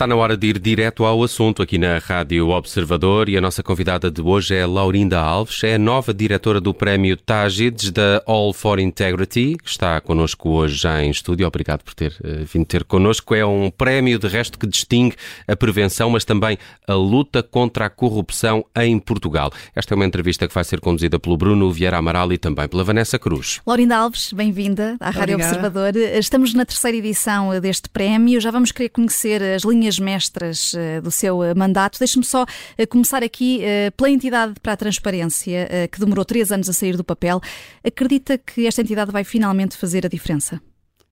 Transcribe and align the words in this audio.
Está 0.00 0.06
na 0.06 0.16
hora 0.16 0.34
de 0.34 0.46
ir 0.46 0.58
direto 0.58 1.04
ao 1.04 1.22
assunto 1.22 1.60
aqui 1.60 1.76
na 1.76 1.98
Rádio 1.98 2.48
Observador 2.48 3.28
e 3.28 3.36
a 3.36 3.40
nossa 3.40 3.62
convidada 3.62 4.10
de 4.10 4.22
hoje 4.22 4.54
é 4.54 4.64
Laurinda 4.64 5.20
Alves, 5.20 5.62
é 5.62 5.74
a 5.74 5.78
nova 5.78 6.14
diretora 6.14 6.58
do 6.58 6.72
Prémio 6.72 7.18
Tágides 7.18 7.90
da 7.90 8.22
All 8.24 8.54
for 8.54 8.78
Integrity, 8.78 9.58
que 9.62 9.68
está 9.68 10.00
connosco 10.00 10.48
hoje 10.48 10.76
já 10.76 11.04
em 11.04 11.10
estúdio. 11.10 11.46
Obrigado 11.46 11.82
por 11.82 11.92
ter 11.92 12.12
uh, 12.24 12.46
vindo 12.50 12.64
ter 12.64 12.82
connosco. 12.84 13.34
É 13.34 13.44
um 13.44 13.70
prémio, 13.70 14.18
de 14.18 14.26
resto, 14.26 14.58
que 14.58 14.66
distingue 14.66 15.16
a 15.46 15.54
prevenção, 15.54 16.08
mas 16.08 16.24
também 16.24 16.56
a 16.88 16.94
luta 16.94 17.42
contra 17.42 17.84
a 17.84 17.90
corrupção 17.90 18.64
em 18.74 18.98
Portugal. 18.98 19.52
Esta 19.76 19.92
é 19.92 19.96
uma 19.96 20.06
entrevista 20.06 20.48
que 20.48 20.54
vai 20.54 20.64
ser 20.64 20.80
conduzida 20.80 21.18
pelo 21.18 21.36
Bruno 21.36 21.70
Vieira 21.70 21.98
Amaral 21.98 22.32
e 22.32 22.38
também 22.38 22.66
pela 22.68 22.82
Vanessa 22.82 23.18
Cruz. 23.18 23.60
Laurinda 23.66 23.98
Alves, 23.98 24.32
bem-vinda 24.32 24.96
à 24.98 25.10
Rádio 25.10 25.34
Obrigada. 25.34 25.56
Observador. 25.56 25.96
Estamos 26.18 26.54
na 26.54 26.64
terceira 26.64 26.96
edição 26.96 27.60
deste 27.60 27.90
prémio. 27.90 28.40
Já 28.40 28.50
vamos 28.50 28.72
querer 28.72 28.88
conhecer 28.88 29.42
as 29.42 29.62
linhas 29.62 29.89
mestras 29.98 30.72
uh, 30.74 31.02
do 31.02 31.10
seu 31.10 31.40
uh, 31.40 31.56
mandato. 31.56 31.98
Deixe-me 31.98 32.24
só 32.24 32.42
uh, 32.42 32.86
começar 32.88 33.22
aqui 33.22 33.60
pela 33.96 34.10
entidade 34.10 34.54
para 34.60 34.72
a 34.72 34.76
transparência, 34.76 35.88
que 35.90 36.00
demorou 36.00 36.24
três 36.24 36.50
anos 36.52 36.68
a 36.68 36.72
sair 36.72 36.96
do 36.96 37.04
papel. 37.04 37.40
Acredita 37.84 38.38
que 38.38 38.66
esta 38.66 38.80
entidade 38.80 39.10
vai 39.10 39.24
finalmente 39.24 39.76
fazer 39.76 40.04
a 40.06 40.08
diferença? 40.08 40.60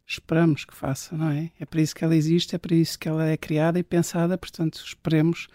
Esperamos 0.06 0.64
que 0.64 0.74
faça, 0.74 1.16
não 1.16 1.30
é? 1.30 1.50
É 1.60 1.66
para 1.66 1.80
isso 1.80 1.94
que 1.94 2.04
ela 2.04 2.16
existe, 2.16 2.54
é 2.54 2.58
para 2.58 2.74
isso 2.74 2.98
que 2.98 3.08
ela 3.08 3.26
é 3.26 3.36
criada 3.36 3.78
e 3.78 3.82
pensada, 3.82 4.36
portanto, 4.38 4.82
esperemos. 4.84 5.48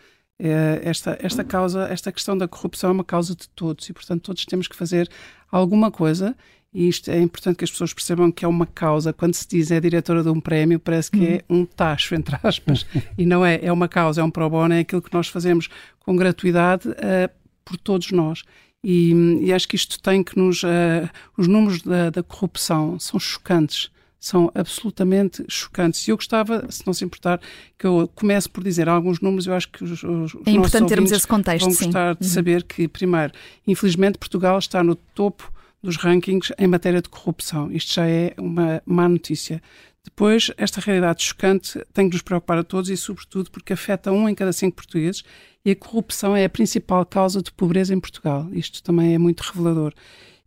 esta, 0.83 1.17
esta 1.21 1.43
causa, 1.43 1.87
esta 1.89 2.11
questão 2.11 2.37
da 2.37 2.47
corrupção 2.47 2.89
é 2.89 2.93
uma 2.93 3.03
causa 3.03 3.35
de 3.35 3.49
todos 3.49 3.89
e, 3.89 3.93
portanto, 3.93 4.21
todos 4.21 4.45
temos 4.45 4.67
que 4.67 4.75
fazer 4.75 5.09
alguma 5.51 5.91
coisa 5.91 6.35
e 6.73 6.87
isto 6.87 7.11
é 7.11 7.21
importante 7.21 7.57
que 7.57 7.63
as 7.63 7.69
pessoas 7.69 7.93
percebam 7.93 8.31
que 8.31 8.43
é 8.43 8.47
uma 8.47 8.65
causa. 8.65 9.13
Quando 9.13 9.35
se 9.35 9.47
diz 9.47 9.69
é 9.69 9.79
diretora 9.79 10.23
de 10.23 10.29
um 10.29 10.39
prémio, 10.39 10.79
parece 10.79 11.11
que 11.11 11.23
é 11.23 11.41
um 11.47 11.65
tacho, 11.65 12.15
entre 12.15 12.35
aspas. 12.41 12.85
e 13.15 13.25
não 13.25 13.45
é. 13.45 13.59
É 13.61 13.71
uma 13.71 13.87
causa, 13.87 14.21
é 14.21 14.23
um 14.23 14.31
pro 14.31 14.49
bono, 14.49 14.73
é 14.73 14.79
aquilo 14.79 15.01
que 15.01 15.13
nós 15.13 15.27
fazemos 15.27 15.69
com 15.99 16.15
gratuidade 16.15 16.89
uh, 16.89 17.29
por 17.63 17.77
todos 17.77 18.11
nós. 18.11 18.43
E, 18.83 19.13
e, 19.41 19.53
acho 19.53 19.67
que 19.67 19.75
isto 19.75 20.01
tem 20.01 20.23
que 20.23 20.37
nos. 20.37 20.63
Uh, 20.63 21.07
os 21.37 21.47
números 21.47 21.83
da, 21.83 22.09
da, 22.09 22.23
corrupção 22.23 22.99
são 22.99 23.19
chocantes. 23.19 23.91
São 24.19 24.51
absolutamente 24.55 25.45
chocantes. 25.47 26.07
E 26.07 26.11
eu 26.11 26.15
gostava, 26.15 26.65
se 26.71 26.85
não 26.87 26.93
se 26.93 27.05
importar, 27.05 27.39
que 27.77 27.85
eu 27.85 28.09
comece 28.15 28.49
por 28.49 28.63
dizer 28.63 28.89
alguns 28.89 29.19
números. 29.19 29.45
Eu 29.45 29.53
acho 29.53 29.69
que 29.69 29.83
os, 29.83 30.01
os 30.03 30.35
é 30.45 30.51
importante 30.51 30.87
termos 30.87 31.11
esse 31.11 31.27
contexto. 31.27 31.65
Vão 31.65 31.75
gostar 31.75 32.13
sim. 32.13 32.19
de 32.19 32.27
uhum. 32.27 32.33
saber 32.33 32.63
que, 32.63 32.87
primeiro, 32.87 33.31
infelizmente, 33.67 34.17
Portugal 34.17 34.57
está 34.57 34.83
no 34.83 34.95
topo 34.95 35.52
dos 35.83 35.97
rankings 35.97 36.53
em 36.57 36.65
matéria 36.65 37.01
de 37.01 37.09
corrupção. 37.09 37.71
Isto 37.71 37.95
já 37.95 38.07
é 38.07 38.33
uma 38.37 38.81
má 38.85 39.07
notícia. 39.09 39.61
Depois, 40.03 40.51
esta 40.57 40.81
realidade 40.81 41.23
chocante 41.23 41.79
tem 41.93 42.09
que 42.09 42.15
nos 42.15 42.21
preocupar 42.21 42.57
a 42.57 42.63
todos 42.63 42.89
e, 42.89 42.97
sobretudo, 42.97 43.51
porque 43.51 43.73
afeta 43.73 44.11
um 44.11 44.27
em 44.27 44.35
cada 44.35 44.51
cinco 44.51 44.77
portugueses 44.77 45.23
e 45.63 45.71
a 45.71 45.75
corrupção 45.75 46.35
é 46.35 46.45
a 46.45 46.49
principal 46.49 47.05
causa 47.05 47.41
de 47.41 47.51
pobreza 47.51 47.93
em 47.93 47.99
Portugal. 47.99 48.47
Isto 48.51 48.81
também 48.81 49.13
é 49.13 49.17
muito 49.17 49.41
revelador. 49.41 49.93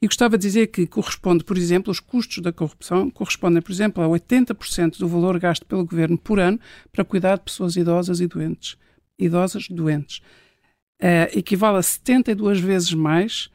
E 0.00 0.06
gostava 0.06 0.36
de 0.36 0.46
dizer 0.46 0.66
que 0.66 0.86
corresponde, 0.86 1.42
por 1.42 1.56
exemplo, 1.56 1.90
os 1.90 2.00
custos 2.00 2.42
da 2.42 2.52
corrupção 2.52 3.10
correspondem, 3.10 3.62
por 3.62 3.72
exemplo, 3.72 4.02
a 4.02 4.18
80% 4.18 4.98
do 4.98 5.08
valor 5.08 5.38
gasto 5.38 5.64
pelo 5.64 5.86
governo 5.86 6.18
por 6.18 6.38
ano 6.38 6.60
para 6.92 7.04
cuidar 7.04 7.36
de 7.36 7.44
pessoas 7.44 7.76
idosas 7.76 8.20
e 8.20 8.26
doentes. 8.26 8.76
Idosas 9.18 9.68
doentes. 9.68 10.18
Uh, 11.00 11.32
equivale 11.34 11.78
a 11.78 11.82
72 11.82 12.60
vezes 12.60 12.92
mais 12.92 13.50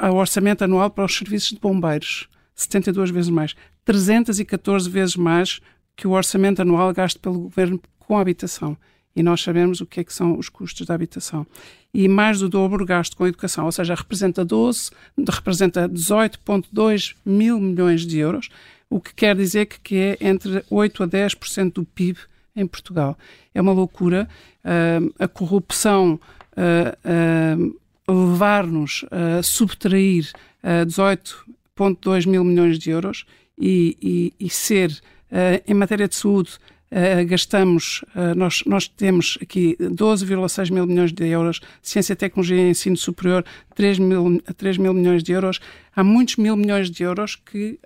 ao 0.00 0.16
orçamento 0.16 0.64
anual 0.64 0.90
para 0.90 1.04
os 1.04 1.16
serviços 1.16 1.50
de 1.50 1.58
bombeiros, 1.58 2.28
72 2.54 3.10
vezes 3.10 3.30
mais, 3.30 3.54
314 3.84 4.88
vezes 4.88 5.16
mais 5.16 5.60
que 5.96 6.06
o 6.06 6.12
orçamento 6.12 6.60
anual 6.60 6.92
gasto 6.92 7.18
pelo 7.20 7.40
governo 7.40 7.80
com 7.98 8.18
a 8.18 8.20
habitação. 8.20 8.76
E 9.14 9.22
nós 9.22 9.40
sabemos 9.40 9.80
o 9.80 9.86
que 9.86 10.00
é 10.00 10.04
que 10.04 10.12
são 10.12 10.38
os 10.38 10.50
custos 10.50 10.86
da 10.86 10.94
habitação. 10.94 11.46
E 11.92 12.06
mais 12.06 12.40
do 12.40 12.50
dobro 12.50 12.84
gasto 12.84 13.16
com 13.16 13.24
a 13.24 13.28
educação, 13.28 13.64
ou 13.64 13.72
seja, 13.72 13.94
representa 13.94 14.44
12, 14.44 14.90
representa 15.26 15.88
18,2 15.88 17.14
mil 17.24 17.58
milhões 17.58 18.06
de 18.06 18.18
euros, 18.18 18.50
o 18.90 19.00
que 19.00 19.14
quer 19.14 19.34
dizer 19.34 19.64
que, 19.66 19.80
que 19.80 19.96
é 19.96 20.18
entre 20.20 20.62
8 20.68 21.02
a 21.02 21.08
10% 21.08 21.72
do 21.72 21.84
PIB 21.84 22.18
em 22.54 22.66
Portugal. 22.66 23.16
É 23.54 23.60
uma 23.60 23.72
loucura. 23.72 24.28
Uh, 24.62 25.14
a 25.18 25.26
corrupção 25.26 26.20
uh, 26.52 27.62
uh, 27.62 27.80
levar-nos 28.08 29.04
a 29.10 29.42
subtrair 29.42 30.30
uh, 30.62 30.86
18,2 30.86 32.26
mil 32.26 32.44
milhões 32.44 32.78
de 32.78 32.90
euros 32.90 33.24
e, 33.58 33.96
e, 34.38 34.46
e 34.46 34.50
ser, 34.50 35.00
em 35.66 35.74
matéria 35.74 36.06
de 36.06 36.14
saúde, 36.14 36.52
gastamos, 37.26 38.04
nós, 38.36 38.62
nós 38.66 38.86
temos 38.86 39.38
aqui 39.40 39.76
12,6 39.80 40.70
mil 40.70 40.86
milhões 40.86 41.10
de 41.10 41.26
euros, 41.26 41.60
ciência, 41.82 42.14
tecnologia 42.14 42.58
e 42.58 42.70
ensino 42.70 42.96
superior, 42.96 43.44
3 43.74 43.98
mil, 43.98 44.42
3 44.56 44.76
mil 44.76 44.92
milhões 44.92 45.22
de 45.22 45.32
euros. 45.32 45.58
Há 45.94 46.04
muitos 46.04 46.36
mil 46.36 46.54
milhões 46.54 46.90
de 46.90 47.02
euros 47.02 47.34
que, 47.34 47.80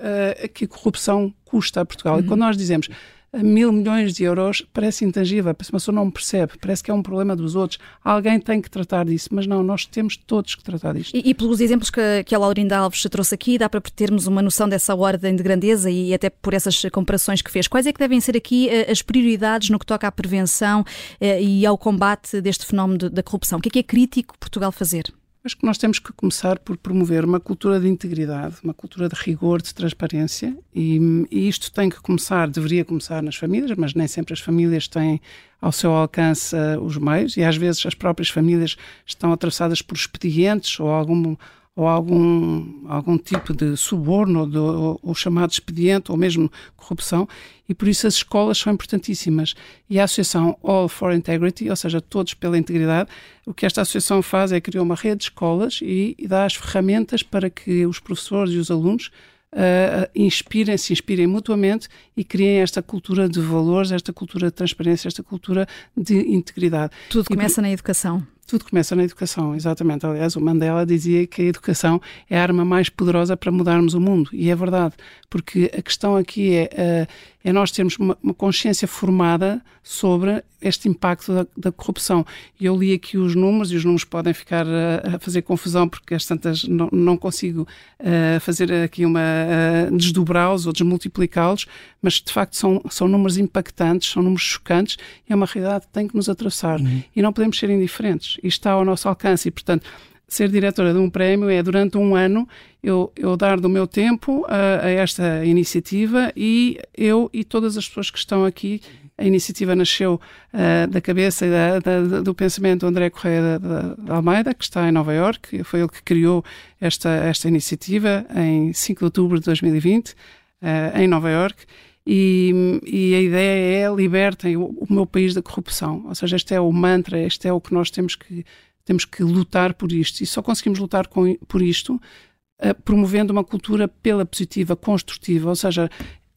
que 0.53 0.65
a 0.65 0.69
corrupção 0.69 1.33
custa 1.45 1.81
a 1.81 1.85
Portugal. 1.85 2.17
Uhum. 2.17 2.21
E 2.21 2.25
quando 2.25 2.41
nós 2.41 2.57
dizemos 2.57 2.89
mil 3.33 3.73
milhões 3.73 4.15
de 4.15 4.25
euros 4.25 4.67
parece 4.73 5.05
intangível, 5.05 5.51
a 5.51 5.55
pessoa 5.55 5.95
não 5.95 6.11
percebe, 6.11 6.53
parece 6.61 6.83
que 6.83 6.91
é 6.91 6.95
um 6.95 7.03
problema 7.03 7.37
dos 7.37 7.55
outros. 7.55 7.79
Alguém 8.05 8.41
tem 8.41 8.61
que 8.61 8.71
tratar 8.71 9.05
disso, 9.05 9.29
mas 9.33 9.47
não, 9.47 9.63
nós 9.63 9.87
temos 9.87 10.17
todos 10.17 10.55
que 10.55 10.65
tratar 10.65 10.95
disto. 10.95 11.15
E, 11.15 11.31
e 11.31 11.35
pelos 11.35 11.61
exemplos 11.61 11.91
que, 11.91 12.25
que 12.25 12.35
a 12.35 12.39
Laurinda 12.39 12.77
Alves 12.77 13.03
trouxe 13.11 13.35
aqui, 13.35 13.59
dá 13.59 13.69
para 13.69 13.81
termos 13.81 14.27
uma 14.27 14.43
noção 14.43 14.69
dessa 14.69 14.95
ordem 14.95 15.37
de 15.37 15.43
grandeza 15.43 15.91
e 15.91 16.13
até 16.13 16.29
por 16.29 16.55
essas 16.55 16.83
comparações 16.93 17.43
que 17.43 17.51
fez. 17.51 17.69
Quais 17.69 17.87
é 17.87 17.93
que 17.93 17.99
devem 17.99 18.21
ser 18.21 18.37
aqui 18.37 18.69
eh, 18.69 18.91
as 18.91 19.03
prioridades 19.03 19.71
no 19.71 19.79
que 19.79 19.87
toca 19.87 20.07
à 20.07 20.13
prevenção 20.13 20.85
eh, 21.21 21.43
e 21.43 21.67
ao 21.67 21.79
combate 21.79 22.41
deste 22.41 22.67
fenómeno 22.67 23.11
da 23.11 23.23
corrupção? 23.23 23.59
O 23.59 23.63
que 23.63 23.69
é 23.69 23.73
que 23.73 23.79
é 23.79 23.83
crítico 23.83 24.39
Portugal 24.39 24.73
fazer? 24.73 25.13
Acho 25.43 25.57
que 25.57 25.65
nós 25.65 25.79
temos 25.79 25.99
que 25.99 26.13
começar 26.13 26.59
por 26.59 26.77
promover 26.77 27.25
uma 27.25 27.41
cultura 27.41 27.81
de 27.81 27.89
integridade, 27.89 28.57
uma 28.63 28.75
cultura 28.75 29.09
de 29.09 29.15
rigor, 29.15 29.63
de 29.63 29.75
transparência, 29.75 30.55
e, 30.75 31.01
e, 31.31 31.49
isto 31.49 31.73
tem 31.73 31.89
que 31.89 31.99
começar, 31.99 32.47
deveria 32.51 32.85
começar 32.85 33.23
nas 33.23 33.37
famílias, 33.37 33.75
mas 33.75 33.95
nem 33.95 34.07
sempre 34.07 34.35
as 34.35 34.41
famílias 34.41 34.87
têm 34.87 35.19
ao 35.59 35.73
seu 35.73 35.93
alcance 35.93 36.55
uh, 36.55 36.79
os 36.83 36.99
meios, 36.99 37.39
e 37.39 37.43
às 37.43 37.57
vezes 37.57 37.87
as 37.87 37.95
próprias 37.95 38.29
famílias 38.29 38.77
estão 39.07 39.33
atravessadas 39.33 39.81
por 39.81 39.97
expedientes 39.97 40.79
ou 40.79 40.91
algum 40.91 41.35
ou 41.81 41.89
algum, 41.89 42.87
algum 42.89 43.17
tipo 43.17 43.55
de 43.55 43.75
suborno 43.75 44.41
ou, 44.55 45.01
ou, 45.03 45.15
chamado 45.15 45.51
expediente 45.51 46.13
ou 46.13 46.19
mesmo 46.19 46.53
corrupção 46.77 47.27
e 47.67 47.73
por 47.73 47.89
isso 47.89 48.07
as 48.07 48.17
escolas 48.17 48.59
são 48.59 48.71
importantíssimas 48.71 49.55
e 49.89 49.99
a 49.99 50.05
associação 50.05 50.59
All 50.63 50.91
for 50.91 51.11
Integrity, 51.15 51.71
ou 51.71 51.77
seja, 51.77 51.99
todos 51.99 52.35
pela 52.35 52.59
integridade, 52.59 53.09
o 53.47 53.55
que 53.55 53.65
esta 53.65 53.81
associação 53.81 54.21
faz 54.21 54.53
é 54.53 54.61
criar 54.61 54.83
uma 54.83 54.95
rede 54.95 55.21
de 55.21 55.25
escolas 55.25 55.81
e, 55.81 56.15
e 56.19 56.29
dá 56.29 56.45
as 56.45 56.55
ferramentas 56.55 57.23
para 57.23 57.49
que 57.49 57.87
os 57.87 57.99
professores 57.99 58.53
e 58.53 58.59
os 58.59 58.71
alunos 58.71 59.11
Uh, 59.53 60.07
inspirem, 60.15 60.79
se 60.79 60.93
inspirem 60.93 61.27
mutuamente 61.27 61.89
e 62.17 62.23
criem 62.23 62.61
esta 62.61 62.81
cultura 62.81 63.29
de 63.29 63.41
valores, 63.41 63.91
esta 63.91 64.13
cultura 64.13 64.47
de 64.47 64.53
transparência, 64.53 65.09
esta 65.09 65.25
cultura 65.25 65.67
de 65.97 66.15
integridade. 66.19 66.93
Tudo 67.09 67.27
e, 67.29 67.35
começa 67.35 67.61
na 67.61 67.69
educação. 67.69 68.25
Tudo 68.47 68.65
começa 68.65 68.97
na 68.97 69.05
educação, 69.05 69.55
exatamente. 69.55 70.05
Aliás, 70.05 70.35
o 70.35 70.41
Mandela 70.41 70.85
dizia 70.85 71.27
que 71.27 71.43
a 71.43 71.45
educação 71.45 72.01
é 72.29 72.37
a 72.37 72.43
arma 72.43 72.65
mais 72.65 72.89
poderosa 72.89 73.37
para 73.37 73.53
mudarmos 73.53 73.95
o 73.95 74.01
mundo. 74.01 74.31
E 74.33 74.51
é 74.51 74.57
verdade, 74.57 74.95
porque 75.29 75.71
a 75.77 75.81
questão 75.81 76.17
aqui 76.17 76.57
é, 76.57 76.71
eh, 76.73 77.07
é 77.45 77.53
nós 77.53 77.71
termos 77.71 77.97
uma, 77.97 78.19
uma 78.21 78.35
consciência 78.35 78.89
formada 78.89 79.63
sobre 79.83 80.43
este 80.61 80.89
impacto 80.89 81.33
da, 81.33 81.47
da, 81.57 81.73
corrupção. 81.73 82.27
Eu 82.61 82.77
li 82.77 82.93
aqui 82.93 83.17
os 83.17 83.35
números, 83.35 83.73
e 83.73 83.77
os 83.77 83.85
números 83.85 84.05
podem 84.05 84.35
ficar 84.35 84.67
a, 84.67 85.17
a 85.17 85.19
fazer 85.19 85.43
confusão, 85.43 85.89
porque 85.89 86.15
as 86.15 86.27
tantas 86.27 86.65
não, 86.65 86.89
não 86.93 87.17
consigo 87.17 87.67
uh, 88.01 88.41
fazer 88.41 88.73
aqui 88.85 89.07
uma. 89.07 89.21
Uh, 89.21 89.97
desdobrá-los 89.97 90.67
ou 90.67 90.73
desmultiplicá-los, 90.73 91.67
mas 92.03 92.15
de 92.15 92.33
facto 92.33 92.57
são, 92.57 92.83
são 92.91 93.09
números 93.09 93.39
impactantes, 93.39 94.11
são 94.11 94.23
números 94.23 94.43
chocantes, 94.43 94.99
e 95.29 95.33
é 95.33 95.37
uma 95.37 95.47
realidade 95.47 95.87
que 95.87 95.93
tem 95.93 96.07
que 96.07 96.15
nos 96.15 96.29
atravessar. 96.29 96.79
Uhum. 96.79 97.03
E 97.15 97.23
não 97.23 97.33
podemos 97.33 97.59
ser 97.59 97.71
indiferentes 97.71 98.30
e 98.43 98.49
está 98.49 98.73
ao 98.73 98.85
nosso 98.85 99.09
alcance. 99.09 99.49
E, 99.49 99.51
portanto, 99.51 99.87
ser 100.31 100.49
diretora 100.49 100.93
de 100.93 100.99
um 100.99 101.11
prémio 101.11 101.51
é, 101.51 101.61
durante 101.63 101.99
um 101.99 102.15
ano, 102.15 102.49
eu, 102.83 103.13
eu 103.17 103.37
dar 103.37 103.59
do 103.59 103.69
meu 103.69 103.87
tempo 103.87 104.47
a, 104.49 104.87
a, 104.87 104.91
esta 104.91 105.45
iniciativa 105.45 106.33
e 106.37 106.79
eu 106.97 107.29
e 107.33 107.43
todas 107.43 107.77
as 107.77 107.87
pessoas 107.89 108.11
que 108.11 108.19
estão 108.19 108.45
aqui. 108.45 108.81
A 109.19 109.25
iniciativa 109.25 109.75
nasceu 109.75 110.19
uh, 110.55 110.87
da 110.89 111.01
cabeça 111.01 111.45
e 111.45 111.51
da, 111.51 111.79
da, 111.79 112.21
do 112.23 112.35
pensamento 112.35 112.81
do 112.81 112.87
André 112.87 113.11
Correia 113.11 113.59
de, 113.59 114.11
Almeida, 114.11 114.55
que 114.55 114.65
está 114.65 114.89
em 114.89 114.93
Nova 114.93 115.13
Iorque. 115.13 115.63
Foi 115.63 115.81
ele 115.81 115.91
que 115.91 116.03
criou 116.03 116.43
esta, 116.81 117.11
esta 117.11 117.47
iniciativa 117.49 118.25
em 118.35 118.73
5 118.73 119.01
de 119.01 119.05
outubro 119.05 119.39
de 119.39 119.45
2020, 119.45 120.11
uh, 120.11 120.15
eh, 120.63 121.03
em 121.03 121.09
Nova 121.09 121.29
Iorque. 121.29 121.67
E, 122.07 122.81
e, 122.85 123.15
a 123.15 123.21
ideia 123.21 123.87
é 123.87 123.95
libertem 123.95 124.57
o, 124.57 124.65
o, 124.65 124.87
meu 124.93 125.07
país 125.07 125.35
da 125.35 125.43
corrupção. 125.43 126.05
Ou 126.07 126.15
seja, 126.15 126.37
este 126.37 126.55
é 126.55 126.61
o 126.61 126.73
mantra, 126.73 127.21
este 127.21 127.47
é 127.47 127.53
o 127.53 127.61
que 127.61 127.75
nós 127.75 127.91
temos 127.91 128.17
que, 128.17 128.45
temos 128.85 129.05
que 129.05 129.23
lutar 129.23 129.75
por 129.75 129.93
isto. 129.93 130.23
E 130.23 130.27
só 130.27 130.43
conseguimos 130.43 130.79
lutar 130.79 131.07
com, 131.07 131.37
por 131.47 131.61
isto 131.61 131.95
uh, 131.95 132.83
promovendo 132.85 133.33
uma 133.33 133.45
cultura 133.45 133.87
pela 133.87 134.25
positiva, 134.25 134.75
construtiva. 134.75 135.51
Ou 135.51 135.57
seja, 135.57 135.91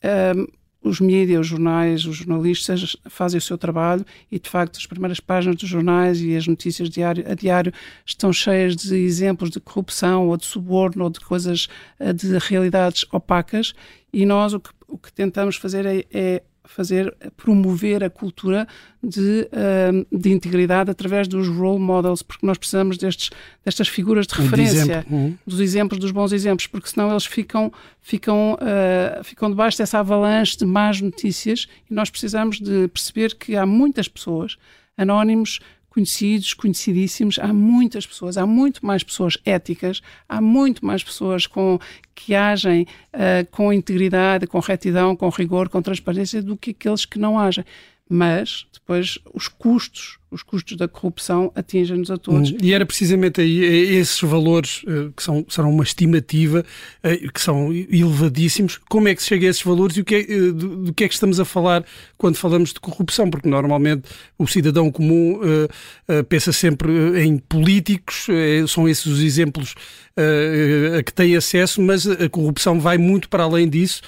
uh, 0.04 0.54
os 0.83 1.00
mídias, 1.00 1.42
os 1.42 1.48
jornais, 1.48 2.06
os 2.06 2.18
jornalistas 2.18 2.95
fazem 3.07 3.38
o 3.38 3.42
seu 3.42 3.57
trabalho 3.57 4.06
e, 4.30 4.38
de 4.38 4.50
facto, 4.50 4.77
as 4.77 4.86
primeiras 4.86 5.19
páginas 5.19 5.56
dos 5.56 5.69
jornais 5.69 6.21
e 6.21 6.36
as 6.36 6.45
notícias 6.45 6.89
diário, 6.89 7.24
a 7.30 7.33
diário 7.33 7.71
estão 8.06 8.33
cheias 8.33 8.75
de 8.75 8.95
exemplos 8.95 9.50
de 9.50 9.59
corrupção 9.62 10.27
ou 10.27 10.36
de 10.36 10.45
suborno 10.45 11.06
ou 11.06 11.09
de 11.09 11.21
coisas, 11.21 11.69
eh, 12.00 12.12
de 12.12 12.38
realidades 12.38 13.06
opacas 13.12 13.74
e 14.12 14.25
nós 14.25 14.54
o 14.54 14.59
que, 14.59 14.69
o 14.94 14.98
que 14.98 15.12
tentamos 15.12 15.56
fazer 15.56 15.86
é, 15.86 16.06
é 16.13 16.44
fazer 16.66 17.13
promover 17.36 18.04
a 18.04 18.10
cultura 18.10 18.68
de, 19.01 19.50
uh, 19.51 20.18
de 20.18 20.31
integridade 20.31 20.90
através 20.90 21.28
dos 21.28 21.48
role 21.48 21.80
models, 21.80 22.22
porque 22.22 22.45
nós 22.45 22.57
precisamos 22.57 22.98
destes, 22.98 23.31
destas 23.66 23.88
figuras 23.90 24.25
de 24.25 24.36
referência, 24.36 25.04
de 25.06 25.13
uhum. 25.13 25.38
dos 25.45 25.60
exemplos, 25.60 26.00
dos 26.00 26.12
bons 26.12 26.31
exemplos, 26.31 26.68
porque 26.68 26.88
senão 26.88 27.12
eles 27.12 27.25
ficam, 27.25 27.72
ficam, 28.00 28.54
uh, 28.54 29.24
ficam 29.24 29.50
debaixo 29.50 29.78
dessa 29.78 30.00
avalanche 30.00 30.57
de 30.57 30.66
más 30.66 31.01
notícias 31.01 31.68
e 31.90 31.94
nós 31.94 32.10
precisamos 32.10 32.60
de 32.60 32.88
perceber 32.88 33.36
que 33.36 33.57
há 33.57 33.66
muitas 33.66 34.07
pessoas 34.07 34.56
anónimos 34.95 35.60
conhecidos, 35.94 36.56
conhecidíssimos, 36.56 37.38
há 37.38 37.54
muitas 37.54 38.06
pessoas, 38.06 38.36
há 38.36 38.48
muito 38.48 38.84
mais 38.84 39.04
pessoas 39.04 39.38
éticas, 39.45 40.01
há 40.28 40.42
muito 40.42 40.84
mais 40.84 41.04
pessoas 41.04 41.45
com, 41.45 41.80
que 42.16 42.34
agem 42.34 42.88
uh, 43.13 43.45
com 43.51 43.72
integridade, 43.72 44.48
com 44.48 44.60
retidão, 44.60 45.16
com 45.16 45.30
rigor, 45.30 45.69
com 45.69 45.81
transparência 45.84 46.42
do 46.42 46.57
que 46.57 46.72
aqueles 46.72 47.06
que 47.06 47.19
não 47.19 47.38
agem. 47.38 47.63
Mas 48.10 48.66
depois 48.74 49.19
os 49.34 49.48
custos 49.48 50.18
os 50.33 50.41
custos 50.44 50.75
da 50.75 50.88
corrupção 50.88 51.51
atingem-nos 51.56 52.09
a 52.09 52.18
todos. 52.18 52.51
Hum, 52.51 52.57
e 52.62 52.74
era 52.74 52.85
precisamente 52.85 53.39
aí 53.39 53.63
é 53.63 54.00
esses 54.00 54.19
valores 54.21 54.83
eh, 54.88 55.09
que 55.15 55.21
são, 55.21 55.45
serão 55.47 55.69
uma 55.69 55.83
estimativa, 55.83 56.65
eh, 57.03 57.18
que 57.31 57.39
são 57.39 57.71
elevadíssimos. 57.71 58.80
Como 58.89 59.07
é 59.07 59.15
que 59.15 59.21
se 59.21 59.30
chega 59.30 59.47
a 59.47 59.50
esses 59.50 59.62
valores 59.62 59.95
e 59.97 60.01
o 60.01 60.06
que 60.06 60.15
é, 60.15 60.21
eh, 60.21 60.51
do, 60.51 60.85
do 60.85 60.94
que 60.94 61.03
é 61.03 61.07
que 61.07 61.13
estamos 61.13 61.39
a 61.39 61.45
falar 61.45 61.85
quando 62.18 62.35
falamos 62.35 62.74
de 62.74 62.80
corrupção? 62.80 63.30
Porque 63.30 63.47
normalmente 63.47 64.03
o 64.38 64.47
cidadão 64.47 64.91
comum 64.91 65.35
uh, 65.35 66.19
uh, 66.19 66.24
pensa 66.25 66.51
sempre 66.51 67.24
em 67.24 67.38
políticos, 67.38 68.27
uh, 68.27 68.68
são 68.68 68.88
esses 68.88 69.06
os 69.06 69.21
exemplos 69.21 69.75
a 70.15 71.01
que 71.01 71.12
tem 71.12 71.35
acesso, 71.35 71.81
mas 71.81 72.06
a 72.06 72.30
corrupção 72.30 72.80
vai 72.80 73.00
muito 73.00 73.27
para 73.27 73.45
além 73.45 73.68
disso 73.68 74.03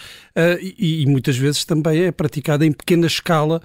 e, 0.62 1.02
e, 1.02 1.06
muitas 1.08 1.36
vezes 1.36 1.66
também 1.66 2.04
é 2.04 2.12
praticada 2.12 2.64
em 2.64 2.72
pequena 2.72 3.08
escala 3.08 3.60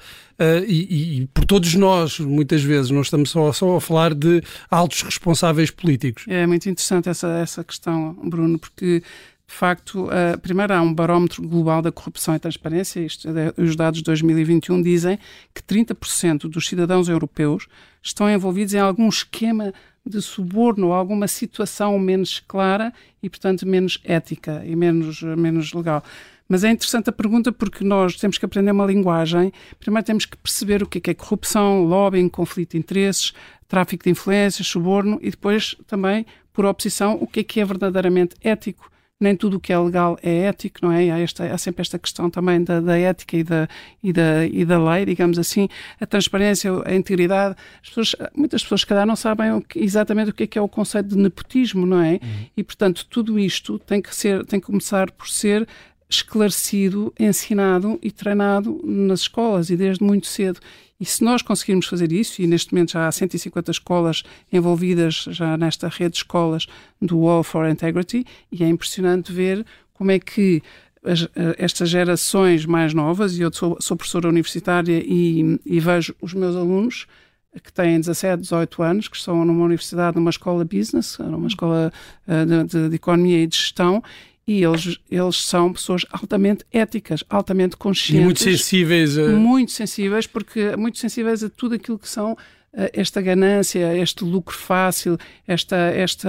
e, 0.67 1.19
e 1.19 1.27
por 1.35 1.45
todos 1.45 1.75
nós, 1.75 2.19
muitas 2.19 2.50
vezes. 2.63 2.91
Não 2.91 3.03
estamos 3.03 3.31
só, 3.31 3.53
só 3.53 3.77
a 3.77 3.81
falar 3.81 4.15
de 4.15 4.43
altos 4.71 5.03
responsáveis 5.03 5.71
políticos. 5.71 6.25
É 6.29 6.47
muito 6.47 6.69
interessante 6.69 7.09
essa, 7.09 7.29
essa 7.39 7.63
questão, 7.63 8.15
Bruno, 8.25 8.59
porque 8.59 9.03
de 9.51 9.57
facto, 9.57 10.05
uh, 10.05 10.39
primeiro 10.41 10.73
há 10.73 10.81
um 10.81 10.95
barómetro 10.95 11.43
global 11.43 11.83
da 11.83 11.91
corrupção 11.91 12.37
e 12.37 12.39
transparência. 12.39 13.01
Isto, 13.01 13.29
é, 13.31 13.53
os 13.61 13.75
dados 13.75 13.99
de 13.99 14.05
2021 14.05 14.81
dizem 14.81 15.19
que 15.53 15.61
30% 15.61 16.49
dos 16.49 16.69
cidadãos 16.69 17.09
europeus 17.09 17.67
estão 18.01 18.31
envolvidos 18.31 18.75
em 18.75 18.79
algum 18.79 19.09
esquema 19.09 19.75
de 20.07 20.23
suborno 20.23 20.93
alguma 20.93 21.27
situação 21.29 21.99
menos 21.99 22.41
clara 22.47 22.93
e, 23.23 23.29
portanto, 23.29 23.67
menos 23.67 24.01
ética 24.05 24.63
e 24.65 24.75
menos, 24.77 25.21
menos 25.23 25.73
legal. 25.73 26.03
Mas 26.51 26.65
é 26.65 26.71
interessante 26.71 27.09
a 27.09 27.13
pergunta 27.13 27.53
porque 27.53 27.85
nós 27.85 28.17
temos 28.17 28.37
que 28.37 28.45
aprender 28.45 28.73
uma 28.73 28.85
linguagem. 28.85 29.53
Primeiro 29.79 30.05
temos 30.05 30.27
que 30.27 30.37
perceber 30.37 30.83
o 30.83 30.87
que 30.87 30.99
é, 30.99 31.13
é 31.13 31.15
corrupção, 31.15 31.85
lobbying, 31.85 32.29
conflito 32.29 32.73
de 32.73 32.79
interesses, 32.79 33.33
tráfico 33.69 34.03
de 34.03 34.11
influências, 34.11 34.67
suborno 34.67 35.17
e 35.23 35.31
depois 35.31 35.77
também, 35.87 36.27
por 36.53 36.67
oposição, 36.67 37.17
o 37.21 37.27
que 37.29 37.41
é 37.41 37.45
que 37.45 37.61
é 37.61 37.65
verdadeiramente 37.65 38.35
ético. 38.43 38.91
Nem 39.23 39.37
tudo 39.37 39.59
o 39.59 39.61
que 39.61 39.73
é 39.73 39.79
legal 39.79 40.19
é 40.23 40.47
ético, 40.47 40.79
não 40.83 40.91
é? 40.91 41.11
Há, 41.11 41.19
esta, 41.21 41.45
há 41.45 41.59
sempre 41.59 41.83
esta 41.83 41.99
questão 41.99 42.31
também 42.31 42.65
da, 42.65 42.81
da 42.81 42.99
ética 42.99 43.37
e 43.37 43.45
da, 43.45 43.69
e, 44.03 44.13
da, 44.13 44.47
e 44.47 44.65
da 44.65 44.83
lei, 44.83 45.05
digamos 45.05 45.39
assim, 45.39 45.69
a 46.01 46.07
transparência, 46.07 46.73
a 46.85 46.95
integridade. 46.95 47.55
Pessoas, 47.83 48.17
muitas 48.35 48.63
pessoas, 48.63 48.81
se 48.81 48.87
calhar, 48.87 49.07
não 49.07 49.15
sabem 49.15 49.53
o 49.53 49.61
que, 49.61 49.79
exatamente 49.79 50.31
o 50.31 50.33
que 50.35 50.45
é, 50.45 50.47
que 50.47 50.59
é 50.59 50.63
o 50.63 50.69
conceito 50.69 51.11
de 51.11 51.19
nepotismo, 51.19 51.85
não 51.85 52.01
é? 52.01 52.13
Uhum. 52.13 52.47
E, 52.57 52.65
portanto, 52.65 53.07
tudo 53.11 53.39
isto 53.39 53.79
tem 53.79 54.01
que, 54.01 54.13
ser, 54.17 54.45
tem 54.47 54.59
que 54.59 54.67
começar 54.67 55.11
por 55.13 55.29
ser 55.29 55.69
esclarecido, 56.11 57.13
ensinado 57.19 57.99
e 58.03 58.11
treinado 58.11 58.81
nas 58.85 59.21
escolas 59.21 59.71
e 59.71 59.77
desde 59.77 60.03
muito 60.03 60.27
cedo. 60.27 60.61
E 60.99 61.05
se 61.05 61.25
nós 61.25 61.41
conseguirmos 61.41 61.87
fazer 61.87 62.13
isso, 62.13 62.43
e 62.43 62.47
neste 62.47 62.75
momento 62.75 62.93
já 62.93 63.07
há 63.07 63.13
150 63.13 63.71
escolas 63.71 64.23
envolvidas 64.53 65.25
já 65.31 65.57
nesta 65.57 65.89
rede 65.89 66.11
de 66.11 66.19
escolas 66.19 66.67
do 67.01 67.21
Wall 67.21 67.43
for 67.43 67.67
Integrity, 67.67 68.27
e 68.53 68.63
é 68.63 68.69
impressionante 68.69 69.33
ver 69.33 69.65
como 69.95 70.11
é 70.11 70.19
que 70.19 70.63
as, 71.03 71.23
eh, 71.23 71.57
estas 71.59 71.89
gerações 71.89 72.67
mais 72.67 72.93
novas, 72.93 73.39
e 73.39 73.43
eu 73.43 73.53
sou, 73.53 73.79
sou 73.81 73.97
professora 73.97 74.29
universitária 74.29 75.03
e, 75.03 75.59
e, 75.65 75.81
vejo 75.81 76.15
os 76.21 76.35
meus 76.35 76.55
alunos 76.55 77.07
que 77.65 77.73
têm 77.73 77.99
17, 77.99 78.43
18 78.43 78.83
anos, 78.83 79.09
que 79.09 79.17
estão 79.17 79.45
numa 79.45 79.65
universidade, 79.65 80.17
numa 80.17 80.31
escola 80.31 80.65
business, 80.65 81.19
numa 81.19 81.49
escola 81.49 81.93
uh, 82.29 82.47
de, 82.47 82.65
de, 82.65 82.89
de 82.91 82.95
economia 82.95 83.43
e 83.43 83.47
de 83.47 83.57
gestão, 83.57 84.03
e 84.51 84.65
eles, 84.65 84.99
eles 85.09 85.37
são 85.37 85.73
pessoas 85.73 86.05
altamente 86.11 86.65
éticas, 86.73 87.23
altamente 87.31 87.77
conscientes. 87.77 88.21
E 88.21 88.25
muito 88.25 88.41
sensíveis. 88.41 89.17
A... 89.17 89.29
Muito 89.29 89.71
sensíveis, 89.71 90.27
porque 90.27 90.75
muito 90.77 90.99
sensíveis 90.99 91.45
a 91.45 91.49
tudo 91.49 91.77
aquilo 91.77 91.97
que 91.97 92.09
são 92.09 92.37
eh, 92.73 92.91
esta 92.93 93.23
ganância, 93.23 93.97
este 93.97 94.25
lucro 94.25 94.57
fácil, 94.57 95.17
esta, 95.47 95.77
esta, 95.77 96.29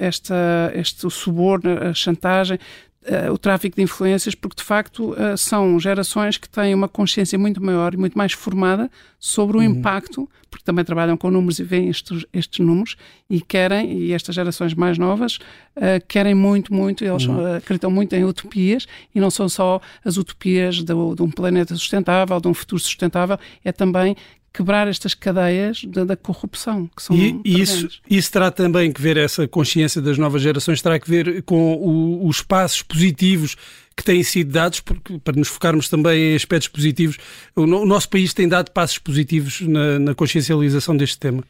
esta, 0.00 0.72
este 0.74 1.10
suborno, 1.10 1.70
a 1.78 1.92
chantagem, 1.92 2.58
uh, 3.06 3.32
o 3.32 3.38
tráfico 3.38 3.76
de 3.76 3.82
influências, 3.82 4.34
porque 4.34 4.56
de 4.56 4.64
facto 4.64 5.12
uh, 5.12 5.36
são 5.36 5.78
gerações 5.78 6.36
que 6.36 6.48
têm 6.48 6.74
uma 6.74 6.88
consciência 6.88 7.38
muito 7.38 7.62
maior 7.62 7.94
e 7.94 7.96
muito 7.96 8.16
mais 8.16 8.32
formada 8.32 8.90
sobre 9.18 9.56
o 9.56 9.60
uhum. 9.60 9.66
impacto, 9.66 10.28
porque 10.50 10.64
também 10.64 10.84
trabalham 10.84 11.16
com 11.16 11.30
números 11.30 11.58
e 11.58 11.64
veem 11.64 11.88
estes, 11.88 12.24
estes 12.32 12.64
números 12.64 12.96
e 13.28 13.40
querem, 13.40 13.92
e 13.92 14.12
estas 14.12 14.34
gerações 14.34 14.74
mais 14.74 14.98
novas 14.98 15.36
uh, 15.76 16.04
querem 16.06 16.34
muito, 16.34 16.72
muito, 16.72 17.04
eles 17.04 17.26
uhum. 17.26 17.56
acreditam 17.56 17.90
muito 17.90 18.14
em 18.14 18.24
utopias 18.24 18.86
e 19.14 19.20
não 19.20 19.30
são 19.30 19.48
só 19.48 19.80
as 20.04 20.16
utopias 20.16 20.76
de, 20.76 20.84
de 20.84 21.22
um 21.22 21.30
planeta 21.30 21.74
sustentável, 21.74 22.40
de 22.40 22.48
um 22.48 22.54
futuro 22.54 22.80
sustentável, 22.80 23.38
é 23.64 23.72
também 23.72 24.16
quebrar 24.58 24.88
estas 24.88 25.14
cadeias 25.14 25.84
da, 25.84 26.04
da 26.04 26.16
corrupção, 26.16 26.90
que 26.96 27.00
são 27.00 27.14
E 27.14 27.40
isso, 27.44 27.88
isso 28.10 28.32
terá 28.32 28.50
também 28.50 28.92
que 28.92 29.00
ver, 29.00 29.16
essa 29.16 29.46
consciência 29.46 30.02
das 30.02 30.18
novas 30.18 30.42
gerações, 30.42 30.82
terá 30.82 30.98
que 30.98 31.08
ver 31.08 31.44
com 31.44 31.74
o, 31.74 32.26
os 32.26 32.42
passos 32.42 32.82
positivos 32.82 33.56
que 33.96 34.02
têm 34.02 34.20
sido 34.24 34.50
dados, 34.50 34.80
porque, 34.80 35.16
para 35.20 35.36
nos 35.36 35.46
focarmos 35.46 35.88
também 35.88 36.32
em 36.32 36.34
aspectos 36.34 36.66
positivos, 36.66 37.18
o, 37.54 37.62
o 37.62 37.86
nosso 37.86 38.08
país 38.08 38.34
tem 38.34 38.48
dado 38.48 38.72
passos 38.72 38.98
positivos 38.98 39.60
na, 39.60 40.00
na, 40.00 40.14
consciencialização 40.14 40.96
deste 40.96 41.18
tema. 41.20 41.44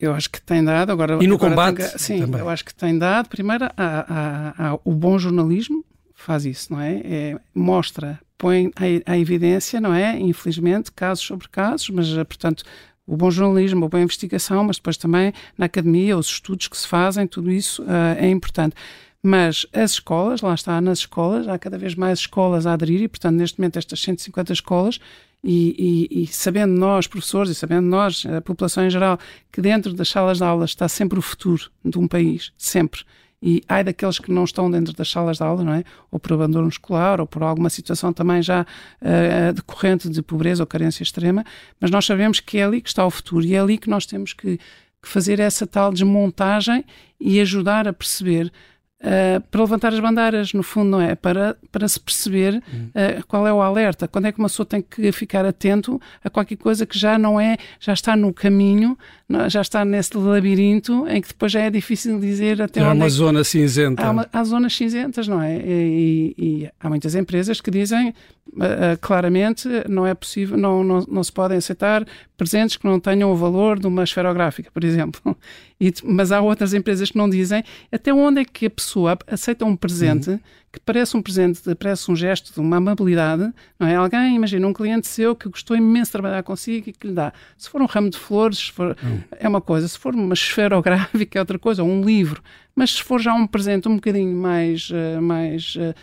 Eu 0.00 0.14
acho 0.14 0.30
que 0.30 0.40
tem 0.40 0.64
dado. 0.64 0.90
Agora, 0.90 1.18
e 1.22 1.26
no 1.26 1.34
agora 1.34 1.50
combate? 1.50 1.76
Tem, 1.76 1.98
sim, 1.98 2.20
também. 2.20 2.40
eu 2.40 2.48
acho 2.48 2.64
que 2.64 2.74
tem 2.74 2.96
dado. 2.96 3.28
Primeiro, 3.28 3.66
há, 3.66 3.74
há, 3.76 4.68
há, 4.68 4.78
o 4.84 4.92
bom 4.92 5.18
jornalismo 5.18 5.84
faz 6.14 6.46
isso, 6.46 6.72
não 6.72 6.80
é? 6.80 7.02
é 7.04 7.36
mostra 7.54 8.18
põe 8.38 8.70
à 9.04 9.18
evidência, 9.18 9.80
não 9.80 9.92
é? 9.92 10.18
Infelizmente, 10.18 10.92
casos 10.92 11.24
sobre 11.24 11.48
casos, 11.48 11.90
mas, 11.90 12.08
eh, 12.16 12.24
portanto, 12.24 12.64
o 13.06 13.16
bom 13.16 13.30
jornalismo, 13.30 13.84
a 13.84 13.88
boa 13.88 14.02
investigação, 14.02 14.62
mas 14.64 14.76
depois 14.76 14.96
também 14.96 15.32
na 15.56 15.66
academia, 15.66 16.16
os 16.16 16.26
estudos 16.26 16.68
que 16.68 16.76
se 16.76 16.86
fazem, 16.86 17.26
tudo 17.26 17.50
isso 17.50 17.82
uh, 17.82 18.16
é 18.18 18.28
importante. 18.28 18.76
Mas 19.22 19.66
as 19.72 19.92
escolas, 19.92 20.42
lá 20.42 20.54
está, 20.54 20.80
nas 20.80 21.00
escolas, 21.00 21.48
há 21.48 21.58
cada 21.58 21.76
vez 21.76 21.94
mais 21.94 22.20
escolas 22.20 22.66
a 22.66 22.74
aderir 22.74 23.02
e, 23.02 23.08
portanto, 23.08 23.36
neste 23.36 23.58
momento, 23.58 23.78
estas 23.78 24.00
150 24.00 24.52
escolas, 24.52 25.00
e, 25.42 26.08
e, 26.10 26.22
e, 26.22 26.26
sabendo 26.26 26.78
nós, 26.78 27.06
professores, 27.06 27.50
e 27.50 27.54
sabendo 27.54 27.86
nós, 27.86 28.26
a 28.26 28.40
população 28.40 28.84
em 28.84 28.90
geral, 28.90 29.18
que 29.50 29.60
dentro 29.60 29.94
das 29.94 30.08
salas 30.08 30.38
de 30.38 30.44
aulas 30.44 30.70
está 30.70 30.88
sempre 30.88 31.18
o 31.18 31.22
futuro 31.22 31.70
de 31.84 31.98
um 31.98 32.06
país, 32.06 32.52
sempre 32.56 33.02
e 33.42 33.62
ai 33.68 33.84
daqueles 33.84 34.18
que 34.18 34.32
não 34.32 34.44
estão 34.44 34.70
dentro 34.70 34.92
das 34.92 35.08
salas 35.08 35.36
de 35.36 35.44
aula, 35.44 35.62
não 35.62 35.72
é? 35.72 35.84
Ou 36.10 36.18
por 36.18 36.32
abandono 36.32 36.68
escolar, 36.68 37.20
ou 37.20 37.26
por 37.26 37.42
alguma 37.42 37.70
situação 37.70 38.12
também 38.12 38.42
já 38.42 38.62
uh, 38.62 39.52
decorrente 39.52 40.08
de 40.08 40.22
pobreza 40.22 40.62
ou 40.62 40.66
carência 40.66 41.02
extrema, 41.02 41.44
mas 41.80 41.90
nós 41.90 42.04
sabemos 42.04 42.40
que 42.40 42.58
é 42.58 42.64
ali 42.64 42.80
que 42.80 42.88
está 42.88 43.06
o 43.06 43.10
futuro 43.10 43.44
e 43.44 43.54
é 43.54 43.60
ali 43.60 43.78
que 43.78 43.88
nós 43.88 44.06
temos 44.06 44.32
que, 44.32 44.58
que 44.58 45.08
fazer 45.08 45.38
essa 45.38 45.66
tal 45.66 45.92
desmontagem 45.92 46.84
e 47.20 47.40
ajudar 47.40 47.86
a 47.86 47.92
perceber 47.92 48.52
Uh, 49.00 49.40
para 49.48 49.60
levantar 49.60 49.92
as 49.92 50.00
bandeiras, 50.00 50.52
no 50.52 50.62
fundo, 50.64 50.90
não 50.90 51.00
é? 51.00 51.14
Para, 51.14 51.56
para 51.70 51.86
se 51.86 52.00
perceber 52.00 52.56
uh, 52.56 53.24
qual 53.28 53.46
é 53.46 53.52
o 53.52 53.62
alerta, 53.62 54.08
quando 54.08 54.26
é 54.26 54.32
que 54.32 54.40
uma 54.40 54.48
pessoa 54.48 54.66
tem 54.66 54.82
que 54.82 55.12
ficar 55.12 55.44
atento 55.44 56.00
a 56.22 56.28
qualquer 56.28 56.56
coisa 56.56 56.84
que 56.84 56.98
já 56.98 57.16
não 57.16 57.40
é, 57.40 57.56
já 57.78 57.92
está 57.92 58.16
no 58.16 58.34
caminho, 58.34 58.98
já 59.46 59.60
está 59.60 59.84
nesse 59.84 60.16
labirinto 60.16 61.06
em 61.06 61.20
que 61.20 61.28
depois 61.28 61.52
já 61.52 61.60
é 61.60 61.70
difícil 61.70 62.18
dizer 62.18 62.60
até 62.60 62.80
há 62.80 62.88
onde. 62.88 62.96
uma 62.96 63.06
é 63.06 63.08
zona 63.08 63.44
cinzenta. 63.44 64.02
Há, 64.02 64.10
uma, 64.10 64.28
há, 64.32 64.44
zonas 64.44 64.74
cinzentas, 64.74 65.28
não 65.28 65.40
é? 65.40 65.58
E, 65.58 66.34
e, 66.36 66.62
e 66.64 66.70
há 66.80 66.88
muitas 66.88 67.14
empresas 67.14 67.60
que 67.60 67.70
dizem 67.70 68.08
uh, 68.08 68.98
claramente 69.00 69.68
não 69.88 70.06
é 70.06 70.14
possível, 70.14 70.56
não, 70.56 70.82
não, 70.82 71.06
não 71.08 71.22
se 71.22 71.32
podem 71.32 71.58
aceitar 71.58 72.04
presentes 72.38 72.76
que 72.76 72.86
não 72.86 73.00
tenham 73.00 73.30
o 73.30 73.36
valor 73.36 73.78
de 73.78 73.86
uma 73.86 74.04
esferográfica, 74.04 74.70
por 74.72 74.82
exemplo. 74.82 75.20
E, 75.80 75.94
mas 76.02 76.32
há 76.32 76.40
outras 76.40 76.74
empresas 76.74 77.08
que 77.08 77.16
não 77.16 77.30
dizem 77.30 77.62
até 77.92 78.12
onde 78.12 78.40
é 78.40 78.44
que 78.44 78.66
a 78.66 78.70
pessoa 78.70 79.16
aceita 79.28 79.64
um 79.64 79.76
presente 79.76 80.30
uhum. 80.30 80.40
que 80.72 80.80
parece 80.80 81.16
um 81.16 81.22
presente, 81.22 81.72
parece 81.76 82.10
um 82.10 82.16
gesto 82.16 82.52
de 82.52 82.58
uma 82.58 82.78
amabilidade, 82.78 83.48
não 83.78 83.86
é? 83.86 83.94
Alguém, 83.94 84.34
imagina, 84.34 84.66
um 84.66 84.72
cliente 84.72 85.06
seu 85.06 85.36
que 85.36 85.48
gostou 85.48 85.76
imenso 85.76 86.08
de 86.08 86.12
trabalhar 86.14 86.42
consigo 86.42 86.90
e 86.90 86.92
que 86.92 87.06
lhe 87.06 87.12
dá. 87.12 87.32
Se 87.56 87.70
for 87.70 87.80
um 87.80 87.86
ramo 87.86 88.10
de 88.10 88.18
flores, 88.18 88.66
for, 88.70 88.96
uhum. 89.00 89.20
é 89.38 89.48
uma 89.48 89.60
coisa, 89.60 89.86
se 89.86 89.96
for 89.96 90.16
uma 90.16 90.34
esferográfica 90.34 91.38
é 91.38 91.40
outra 91.40 91.60
coisa, 91.60 91.84
ou 91.84 91.88
um 91.88 92.02
livro. 92.02 92.42
Mas 92.74 92.94
se 92.94 93.02
for 93.04 93.20
já 93.20 93.32
um 93.32 93.46
presente 93.46 93.86
um 93.86 93.94
bocadinho 93.94 94.36
mais, 94.36 94.90
uh, 94.90 95.22
mais 95.22 95.76
uh, 95.76 95.94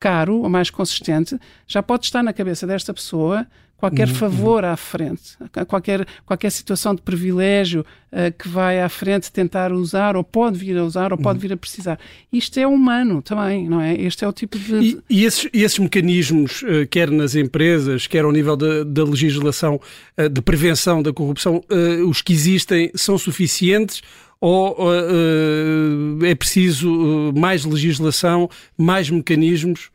caro 0.00 0.38
ou 0.38 0.48
mais 0.48 0.68
consistente, 0.68 1.38
já 1.64 1.80
pode 1.80 2.06
estar 2.06 2.24
na 2.24 2.32
cabeça 2.32 2.66
desta 2.66 2.92
pessoa 2.92 3.46
qualquer 3.82 4.06
uhum, 4.06 4.14
favor 4.14 4.62
uhum. 4.62 4.70
à 4.70 4.76
frente, 4.76 5.36
qualquer, 5.66 6.06
qualquer 6.24 6.50
situação 6.50 6.94
de 6.94 7.02
privilégio 7.02 7.84
uh, 8.12 8.32
que 8.38 8.46
vai 8.46 8.80
à 8.80 8.88
frente 8.88 9.32
tentar 9.32 9.72
usar, 9.72 10.14
ou 10.14 10.22
pode 10.22 10.56
vir 10.56 10.78
a 10.78 10.84
usar, 10.84 11.10
ou 11.10 11.18
pode 11.18 11.38
uhum. 11.38 11.40
vir 11.40 11.52
a 11.54 11.56
precisar. 11.56 11.98
Isto 12.32 12.60
é 12.60 12.66
humano 12.66 13.20
também, 13.20 13.68
não 13.68 13.80
é? 13.80 14.00
Este 14.00 14.24
é 14.24 14.28
o 14.28 14.32
tipo 14.32 14.56
de. 14.56 14.74
E, 14.76 14.98
e 15.10 15.24
esses, 15.24 15.48
esses, 15.52 15.80
mecanismos, 15.80 16.62
uh, 16.62 16.86
quer 16.88 17.10
nas 17.10 17.34
empresas, 17.34 18.06
quer 18.06 18.24
ao 18.24 18.30
nível 18.30 18.56
da 18.56 19.02
legislação 19.02 19.80
uh, 20.16 20.28
de 20.28 20.40
prevenção 20.40 21.02
da 21.02 21.12
corrupção, 21.12 21.60
os 22.06 22.22
que 22.22 22.32
existem 22.32 22.92
são 22.94 23.18
suficientes? 23.18 24.00
ou 24.40 24.76
uh, 24.88 26.24
é 26.24 26.34
preciso 26.34 27.32
mais 27.32 27.64
legislação, 27.64 28.50
mais 28.76 29.08
mecanismos? 29.08 29.90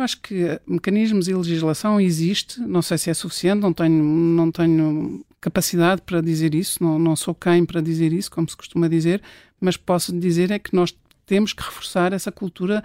Eu 0.00 0.04
acho 0.04 0.18
que 0.22 0.58
mecanismos 0.66 1.28
e 1.28 1.34
legislação 1.34 2.00
existe, 2.00 2.58
não 2.58 2.80
sei 2.80 2.96
se 2.96 3.10
é 3.10 3.14
suficiente, 3.14 3.60
não 3.60 3.70
tenho, 3.70 4.02
não 4.02 4.50
tenho 4.50 5.22
capacidade 5.38 6.00
para 6.00 6.22
dizer 6.22 6.54
isso, 6.54 6.82
não, 6.82 6.98
não 6.98 7.14
sou 7.14 7.34
quem 7.34 7.66
para 7.66 7.82
dizer 7.82 8.10
isso, 8.10 8.30
como 8.30 8.48
se 8.48 8.56
costuma 8.56 8.88
dizer, 8.88 9.20
mas 9.60 9.76
posso 9.76 10.10
dizer 10.18 10.50
é 10.50 10.58
que 10.58 10.74
nós 10.74 10.96
temos 11.26 11.52
que 11.52 11.62
reforçar 11.62 12.14
essa 12.14 12.32
cultura, 12.32 12.82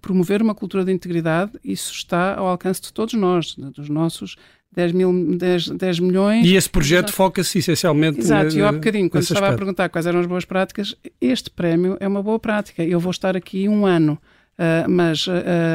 promover 0.00 0.40
uma 0.40 0.54
cultura 0.54 0.84
de 0.84 0.92
integridade, 0.92 1.50
isso 1.64 1.92
está 1.92 2.36
ao 2.36 2.46
alcance 2.46 2.80
de 2.80 2.92
todos 2.92 3.14
nós, 3.14 3.56
dos 3.56 3.88
nossos 3.88 4.36
10, 4.72 4.92
mil, 4.92 5.36
10, 5.36 5.70
10 5.70 5.98
milhões. 5.98 6.46
E 6.46 6.54
esse 6.54 6.70
projeto 6.70 7.12
foca-se 7.12 7.58
essencialmente 7.58 8.20
Exato, 8.20 8.54
e 8.54 8.60
eu 8.60 8.68
há 8.68 8.72
bocadinho, 8.72 9.10
quando 9.10 9.24
estava 9.24 9.46
aspecto. 9.46 9.54
a 9.54 9.58
perguntar 9.58 9.88
quais 9.88 10.06
eram 10.06 10.20
as 10.20 10.26
boas 10.26 10.44
práticas, 10.44 10.94
este 11.20 11.50
prémio 11.50 11.96
é 11.98 12.06
uma 12.06 12.22
boa 12.22 12.38
prática. 12.38 12.84
Eu 12.84 13.00
vou 13.00 13.10
estar 13.10 13.36
aqui 13.36 13.68
um 13.68 13.84
ano. 13.84 14.16
Uh, 14.58 14.88
mas 14.88 15.26
uh, 15.26 15.32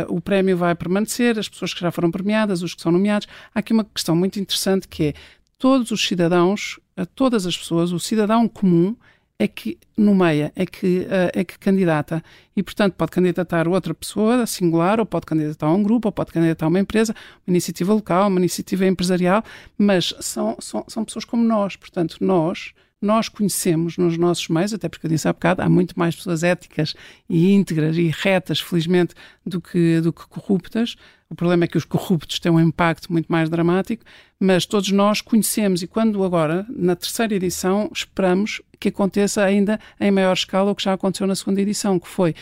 o 0.08 0.22
prémio 0.22 0.56
vai 0.56 0.76
permanecer, 0.76 1.38
as 1.38 1.50
pessoas 1.50 1.74
que 1.74 1.82
já 1.82 1.92
foram 1.92 2.12
premiadas, 2.12 2.62
os 2.62 2.74
que 2.74 2.82
são 2.82 2.92
nomeados. 2.92 3.28
Há 3.54 3.60
aqui 3.60 3.74
uma 3.74 3.84
questão 3.84 4.16
muito 4.16 4.40
interessante 4.40 4.88
que 4.88 5.06
é 5.06 5.14
todos 5.58 5.92
os 5.92 6.06
cidadãos, 6.08 6.80
todas 7.16 7.46
as 7.46 7.58
pessoas, 7.58 7.92
o 7.92 8.00
cidadão 8.00 8.48
comum 8.48 8.96
é 9.40 9.48
que 9.48 9.78
nomeia, 9.96 10.52
é 10.56 10.66
que, 10.66 11.00
uh, 11.02 11.32
é 11.34 11.44
que 11.44 11.60
candidata. 11.60 12.24
E, 12.56 12.64
portanto, 12.64 12.94
pode 12.94 13.12
candidatar 13.12 13.68
outra 13.68 13.94
pessoa 13.94 14.46
singular, 14.48 15.00
ou 15.00 15.06
pode 15.06 15.26
candidatar 15.26 15.72
um 15.72 15.84
grupo, 15.84 16.08
ou 16.08 16.12
pode 16.12 16.32
candidatar 16.32 16.68
uma 16.68 16.80
empresa, 16.80 17.14
uma 17.46 17.54
iniciativa 17.54 17.94
local, 17.94 18.28
uma 18.28 18.40
iniciativa 18.40 18.86
empresarial, 18.86 19.44
mas 19.78 20.14
são, 20.20 20.58
são, 20.60 20.84
são 20.88 21.06
pessoas 21.06 21.24
como 21.24 21.44
nós. 21.44 21.76
Portanto, 21.76 22.18
nós, 22.20 22.74
nós 23.02 23.30
conhecemos 23.30 23.98
nos 23.98 24.18
nossos 24.18 24.48
meios, 24.48 24.74
até 24.74 24.90
porque 24.90 25.06
eu 25.06 25.10
disse 25.10 25.28
há 25.28 25.34
bocado, 25.34 25.62
há 25.62 25.70
muito 25.70 25.98
mais 25.98 26.16
pessoas 26.16 26.44
éticas 26.44 26.96
e 27.30 27.52
íntegras 27.52 27.96
e 27.98 28.08
retas, 28.08 28.60
felizmente, 28.60 29.14
do 29.46 29.62
que, 29.62 30.02
do 30.02 30.12
que 30.12 30.28
corruptas. 30.28 30.96
O 31.30 31.36
problema 31.36 31.66
é 31.66 31.68
que 31.68 31.78
os 31.78 31.86
corruptos 31.86 32.40
têm 32.40 32.52
um 32.52 32.60
impacto 32.60 33.12
muito 33.12 33.28
mais 33.32 33.50
dramático, 33.50 34.04
mas 34.40 34.66
todos 34.66 34.92
nós 34.92 35.22
conhecemos 35.22 35.82
e 35.82 35.88
quando 35.88 36.24
agora, 36.24 36.66
na 36.70 36.96
terceira 36.96 37.36
edição, 37.36 37.90
esperamos 37.94 38.62
que 38.80 38.90
aconteça 38.90 39.44
ainda 39.44 39.80
em 40.00 40.10
maior 40.10 40.34
escala 40.34 40.72
o 40.72 40.76
que 40.76 40.84
já 40.84 40.94
aconteceu 40.94 41.28
na 41.28 41.36
segunda 41.36 41.62
edição, 41.62 42.00
que 42.00 42.08
foi, 42.08 42.34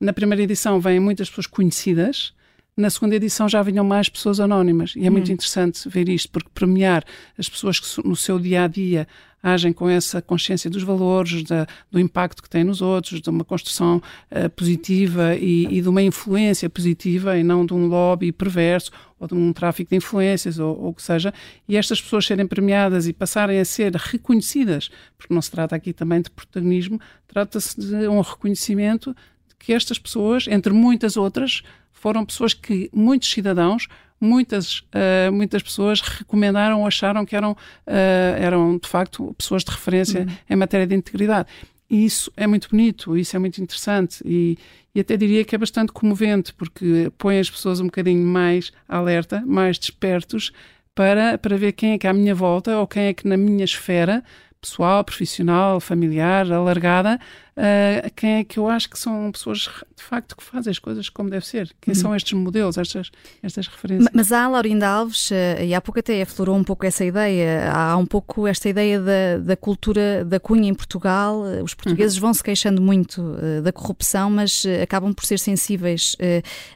na 0.00 0.12
primeira 0.12 0.42
edição 0.42 0.80
vêm 0.80 0.98
muitas 0.98 1.28
pessoas 1.28 1.46
conhecidas, 1.46 2.32
na 2.76 2.88
segunda 2.90 3.16
edição 3.16 3.48
já 3.48 3.62
vinham 3.62 3.84
mais 3.84 4.08
pessoas 4.08 4.40
anónimas 4.40 4.94
e 4.96 5.06
é 5.06 5.10
muito 5.10 5.30
hum. 5.30 5.34
interessante 5.34 5.88
ver 5.88 6.08
isto, 6.08 6.30
porque 6.30 6.48
premiar 6.54 7.04
as 7.38 7.48
pessoas 7.48 7.78
que 7.78 8.06
no 8.06 8.16
seu 8.16 8.38
dia 8.38 8.64
a 8.64 8.66
dia 8.68 9.06
agem 9.42 9.72
com 9.72 9.88
essa 9.88 10.20
consciência 10.20 10.68
dos 10.68 10.82
valores, 10.82 11.42
da, 11.44 11.66
do 11.90 11.98
impacto 11.98 12.42
que 12.42 12.50
têm 12.50 12.64
nos 12.64 12.82
outros, 12.82 13.20
de 13.20 13.30
uma 13.30 13.44
construção 13.44 14.02
uh, 14.30 14.50
positiva 14.50 15.34
e, 15.34 15.66
e, 15.66 15.80
de 15.80 15.88
uma 15.88 16.02
influência 16.02 16.68
positiva 16.68 17.38
e 17.38 17.42
não 17.42 17.64
de 17.64 17.72
um 17.72 17.86
lobby 17.86 18.32
perverso 18.32 18.90
ou 19.18 19.26
de 19.26 19.34
um 19.34 19.52
tráfico 19.52 19.90
de 19.90 19.96
influências 19.96 20.58
ou 20.58 20.88
o 20.88 20.94
que 20.94 21.02
seja, 21.02 21.32
e 21.68 21.76
estas 21.76 22.00
pessoas 22.00 22.26
serem 22.26 22.46
premiadas 22.46 23.06
e 23.06 23.12
passarem 23.12 23.58
a 23.58 23.64
ser 23.64 23.94
reconhecidas, 23.94 24.90
porque 25.16 25.32
não 25.32 25.42
se 25.42 25.50
trata 25.50 25.74
aqui 25.74 25.92
também 25.92 26.20
de 26.20 26.30
protagonismo, 26.30 27.00
trata-se 27.26 27.78
de 27.78 28.08
um 28.08 28.20
reconhecimento 28.20 29.14
de 29.48 29.54
que 29.58 29.72
estas 29.72 29.98
pessoas, 29.98 30.46
entre 30.48 30.72
muitas 30.72 31.16
outras, 31.16 31.62
foram 32.00 32.24
pessoas 32.24 32.54
que 32.54 32.90
muitos 32.92 33.30
cidadãos 33.30 33.86
muitas, 34.20 34.80
uh, 34.80 35.32
muitas 35.32 35.62
pessoas 35.62 36.00
recomendaram 36.00 36.80
ou 36.80 36.86
acharam 36.86 37.24
que 37.24 37.34
eram, 37.34 37.52
uh, 37.52 38.36
eram, 38.38 38.76
de 38.76 38.86
facto, 38.86 39.34
pessoas 39.38 39.64
de 39.64 39.70
referência 39.70 40.22
uhum. 40.22 40.36
em 40.50 40.56
matéria 40.56 40.86
de 40.86 40.94
integridade. 40.94 41.48
E 41.88 42.04
isso 42.04 42.30
é 42.36 42.46
muito 42.46 42.68
bonito, 42.68 43.16
isso 43.16 43.34
é 43.34 43.38
muito 43.38 43.60
interessante 43.60 44.22
e, 44.24 44.56
e 44.94 45.00
até 45.00 45.16
diria 45.16 45.44
que 45.44 45.54
é 45.54 45.58
bastante 45.58 45.90
comovente, 45.90 46.52
porque 46.54 47.10
põe 47.18 47.40
as 47.40 47.50
pessoas 47.50 47.80
um 47.80 47.86
bocadinho 47.86 48.24
mais 48.24 48.70
alerta, 48.86 49.42
mais 49.44 49.76
despertos, 49.76 50.52
para, 50.94 51.38
para 51.38 51.56
ver 51.56 51.72
quem 51.72 51.92
é 51.92 51.98
que 51.98 52.06
à 52.06 52.12
minha 52.12 52.34
volta 52.34 52.76
ou 52.78 52.86
quem 52.86 53.04
é 53.04 53.14
que 53.14 53.26
na 53.26 53.36
minha 53.36 53.64
esfera 53.64 54.22
pessoal, 54.60 55.02
profissional, 55.02 55.80
familiar, 55.80 56.50
alargada, 56.52 57.18
uh, 57.56 58.10
quem 58.14 58.34
é 58.34 58.44
que 58.44 58.58
eu 58.58 58.68
acho 58.68 58.90
que 58.90 58.98
são 58.98 59.32
pessoas 59.32 59.68
de 59.96 60.02
facto 60.02 60.36
que 60.36 60.42
fazem 60.44 60.70
as 60.70 60.78
coisas 60.78 61.08
como 61.08 61.30
deve 61.30 61.46
ser? 61.46 61.70
Quem 61.80 61.94
uhum. 61.94 62.00
são 62.00 62.14
estes 62.14 62.34
modelos, 62.34 62.76
estas, 62.76 63.10
estas 63.42 63.66
referências? 63.66 64.10
Mas 64.12 64.30
há, 64.32 64.46
Laurinda 64.46 64.86
Alves, 64.86 65.30
uh, 65.30 65.62
e 65.64 65.74
há 65.74 65.80
pouco 65.80 65.98
até 65.98 66.20
aflorou 66.20 66.56
um 66.56 66.64
pouco 66.64 66.84
essa 66.84 67.04
ideia, 67.04 67.72
há 67.72 67.96
um 67.96 68.04
pouco 68.04 68.46
esta 68.46 68.68
ideia 68.68 69.00
da, 69.00 69.38
da 69.38 69.56
cultura 69.56 70.24
da 70.24 70.38
cunha 70.38 70.68
em 70.68 70.74
Portugal. 70.74 71.40
Uh, 71.40 71.64
os 71.64 71.72
portugueses 71.72 72.16
uhum. 72.16 72.22
vão 72.22 72.34
se 72.34 72.42
queixando 72.42 72.82
muito 72.82 73.36
da 73.62 73.72
corrupção, 73.72 74.30
mas 74.30 74.64
acabam 74.82 75.12
por 75.14 75.24
ser 75.24 75.38
sensíveis 75.38 76.16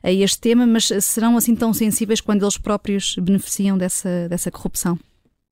a 0.02 0.10
este 0.10 0.38
tema, 0.40 0.66
mas 0.66 0.88
serão 1.00 1.36
assim 1.36 1.54
tão 1.54 1.72
sensíveis 1.72 2.20
quando 2.20 2.42
eles 2.42 2.56
próprios 2.56 3.16
beneficiam 3.16 3.76
dessa, 3.76 4.28
dessa 4.28 4.50
corrupção? 4.50 4.98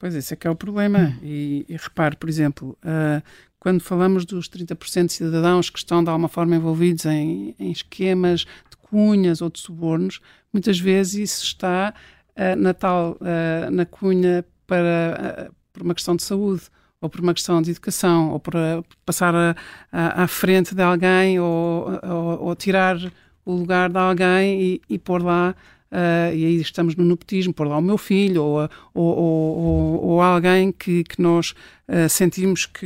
Pois 0.03 0.17
esse 0.17 0.35
é 0.35 0.37
que 0.37 0.49
é 0.49 0.51
o 0.51 0.57
problema. 0.57 1.17
E, 1.23 1.65
e 1.69 1.77
repare, 1.77 2.17
por 2.17 2.29
exemplo, 2.29 2.77
uh, 2.85 3.23
quando 3.61 3.81
falamos 3.81 4.25
dos 4.25 4.49
30% 4.49 5.07
de 5.07 5.13
cidadãos 5.13 5.71
que 5.71 5.79
estão 5.79 6.03
de 6.03 6.11
alguma 6.11 6.27
forma 6.27 6.57
envolvidos 6.57 7.07
em, 7.07 7.55
em, 7.57 7.71
esquemas 7.71 8.41
de 8.41 8.77
cunhas 8.83 9.41
ou 9.41 9.49
de 9.49 9.61
subornos, 9.61 10.21
muitas 10.53 10.81
vezes 10.81 11.31
isso 11.31 11.45
está 11.45 11.95
uh, 12.31 12.57
na 12.57 12.75
tal, 12.75 13.13
uh, 13.13 13.71
na 13.71 13.87
cunha 13.87 14.45
para, 14.67 15.53
por 15.73 15.85
uma 15.85 15.95
questão 15.95 16.17
de 16.17 16.25
saúde 16.25 16.63
ou 17.01 17.09
por 17.09 17.21
uma 17.21 17.33
questão 17.33 17.63
de 17.63 17.71
educação, 17.71 18.33
ou 18.33 18.41
para 18.41 18.83
passar 19.07 19.33
a, 19.37 19.55
a, 19.93 20.25
à 20.25 20.27
frente 20.27 20.75
de 20.75 20.83
alguém, 20.83 21.39
ou, 21.39 22.01
ou, 22.03 22.43
ou, 22.47 22.57
tirar 22.57 22.97
o 23.45 23.55
lugar 23.55 23.89
de 23.89 23.99
alguém 23.99 24.63
e, 24.63 24.83
e 24.89 24.99
pôr 24.99 25.23
lá 25.23 25.55
Uh, 25.93 26.35
e 26.35 26.47
aí 26.47 26.57
estamos 26.57 26.97
no 26.97 27.05
nepotismo, 27.05 27.53
pôr 27.53 27.69
lá 27.69 27.77
o 27.77 27.83
meu 27.83 27.99
filho 27.99 28.43
ou, 28.43 28.71
ou, 28.95 29.19
ou, 29.19 30.05
ou 30.05 30.23
alguém 30.23 30.73
que, 30.73 31.05
que 31.05 31.21
nós 31.21 31.51
uh, 31.87 32.09
sentimos 32.09 32.65
que, 32.65 32.81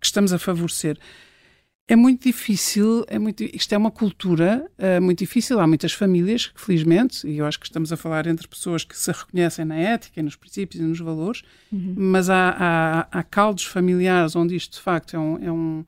que, 0.00 0.06
estamos 0.06 0.32
a 0.32 0.38
favorecer. 0.38 0.98
É 1.86 1.94
muito 1.94 2.24
difícil, 2.24 3.04
é 3.06 3.16
muito, 3.16 3.44
isto 3.44 3.72
é 3.72 3.78
uma 3.78 3.92
cultura 3.92 4.68
uh, 4.76 5.00
muito 5.00 5.20
difícil. 5.20 5.60
Há 5.60 5.68
muitas 5.68 5.92
famílias 5.92 6.48
que, 6.48 6.60
felizmente, 6.60 7.28
e 7.28 7.38
eu 7.38 7.46
acho 7.46 7.60
que 7.60 7.66
estamos 7.66 7.92
a 7.92 7.96
falar 7.96 8.26
entre 8.26 8.48
pessoas 8.48 8.82
que 8.82 8.98
se 8.98 9.12
reconhecem 9.12 9.64
na 9.64 9.76
ética, 9.76 10.20
nos 10.20 10.34
princípios 10.34 10.82
e 10.82 10.84
nos 10.84 10.98
valores, 10.98 11.42
uhum. 11.72 11.94
mas 11.96 12.28
há, 12.28 12.56
há, 12.58 13.18
há, 13.20 13.22
caldos 13.22 13.64
familiares 13.66 14.34
onde 14.34 14.56
isto 14.56 14.72
de 14.78 14.80
facto 14.80 15.14
é 15.14 15.18
um, 15.18 15.38
é 15.44 15.52
um, 15.52 15.84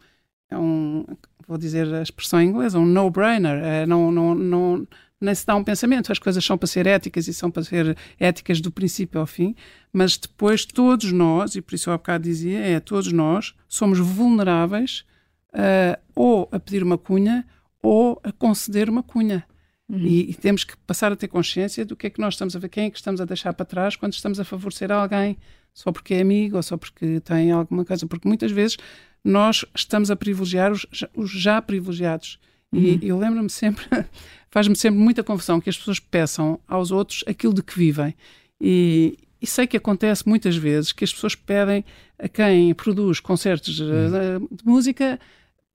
é 0.50 0.56
um 0.56 1.04
vou 1.48 1.58
dizer 1.58 1.92
a 1.92 2.02
expressão 2.02 2.40
em 2.40 2.48
inglês, 2.48 2.76
um 2.76 2.86
no-brainer. 2.86 3.62
É, 3.64 3.86
não, 3.86 4.12
não, 4.12 4.34
não, 4.34 4.86
nem 5.22 5.34
se 5.34 5.46
dá 5.46 5.54
um 5.54 5.64
pensamento. 5.64 6.10
As 6.10 6.18
coisas 6.18 6.44
são 6.44 6.58
para 6.58 6.66
ser 6.66 6.86
éticas 6.86 7.28
e 7.28 7.34
são 7.34 7.50
para 7.50 7.62
ser 7.62 7.96
éticas 8.18 8.60
do 8.60 8.70
princípio 8.70 9.20
ao 9.20 9.26
fim, 9.26 9.54
mas 9.92 10.16
depois 10.16 10.64
todos 10.64 11.12
nós, 11.12 11.54
e 11.54 11.62
por 11.62 11.74
isso 11.74 11.88
eu 11.88 11.94
há 11.94 11.96
bocado 11.96 12.24
dizia, 12.24 12.58
é 12.58 12.80
todos 12.80 13.12
nós 13.12 13.54
somos 13.68 13.98
vulneráveis 13.98 15.04
uh, 15.54 16.00
ou 16.14 16.48
a 16.50 16.58
pedir 16.58 16.82
uma 16.82 16.98
cunha 16.98 17.46
ou 17.82 18.20
a 18.22 18.32
conceder 18.32 18.88
uma 18.88 19.02
cunha. 19.02 19.44
Uhum. 19.88 19.98
E, 19.98 20.30
e, 20.30 20.34
temos 20.34 20.64
que 20.64 20.76
passar 20.86 21.12
a 21.12 21.16
ter 21.16 21.28
consciência 21.28 21.84
do 21.84 21.94
que 21.94 22.06
é 22.06 22.10
que 22.10 22.20
nós 22.20 22.34
estamos 22.34 22.56
a 22.56 22.58
ver, 22.58 22.68
quem 22.68 22.86
é 22.86 22.90
que 22.90 22.96
estamos 22.96 23.20
a 23.20 23.24
deixar 23.24 23.52
para 23.52 23.66
trás 23.66 23.96
quando 23.96 24.14
estamos 24.14 24.40
a 24.40 24.44
favorecer 24.44 24.90
alguém, 24.90 25.36
só 25.74 25.92
porque 25.92 26.14
é 26.14 26.20
amigo 26.20 26.56
ou 26.56 26.62
só 26.62 26.76
porque 26.76 27.20
tem 27.20 27.50
alguma 27.50 27.84
coisa. 27.84 28.06
Porque 28.06 28.26
muitas 28.26 28.50
vezes 28.50 28.78
nós 29.24 29.64
estamos 29.74 30.10
a 30.10 30.16
privilegiar 30.16 30.72
os, 30.72 30.86
os 31.14 31.30
já 31.30 31.60
privilegiados. 31.60 32.38
Uhum. 32.72 32.98
E 33.02 33.08
eu 33.08 33.18
lembro-me 33.18 33.50
sempre 33.50 33.84
faz-me 34.50 34.76
sempre 34.76 35.00
muita 35.00 35.22
confusão 35.22 35.60
que 35.60 35.70
as 35.70 35.76
pessoas 35.76 35.98
peçam 35.98 36.60
aos 36.68 36.90
outros 36.90 37.24
aquilo 37.26 37.54
de 37.54 37.62
que 37.62 37.76
vivem. 37.76 38.14
E, 38.60 39.18
E 39.40 39.46
sei 39.46 39.66
que 39.66 39.76
acontece 39.76 40.28
muitas 40.28 40.56
vezes 40.56 40.92
que 40.92 41.04
as 41.04 41.12
pessoas 41.12 41.34
pedem 41.34 41.84
a 42.18 42.28
quem 42.28 42.72
produz 42.74 43.18
concertos 43.18 43.80
hum. 43.80 44.46
de 44.50 44.64
música, 44.64 45.18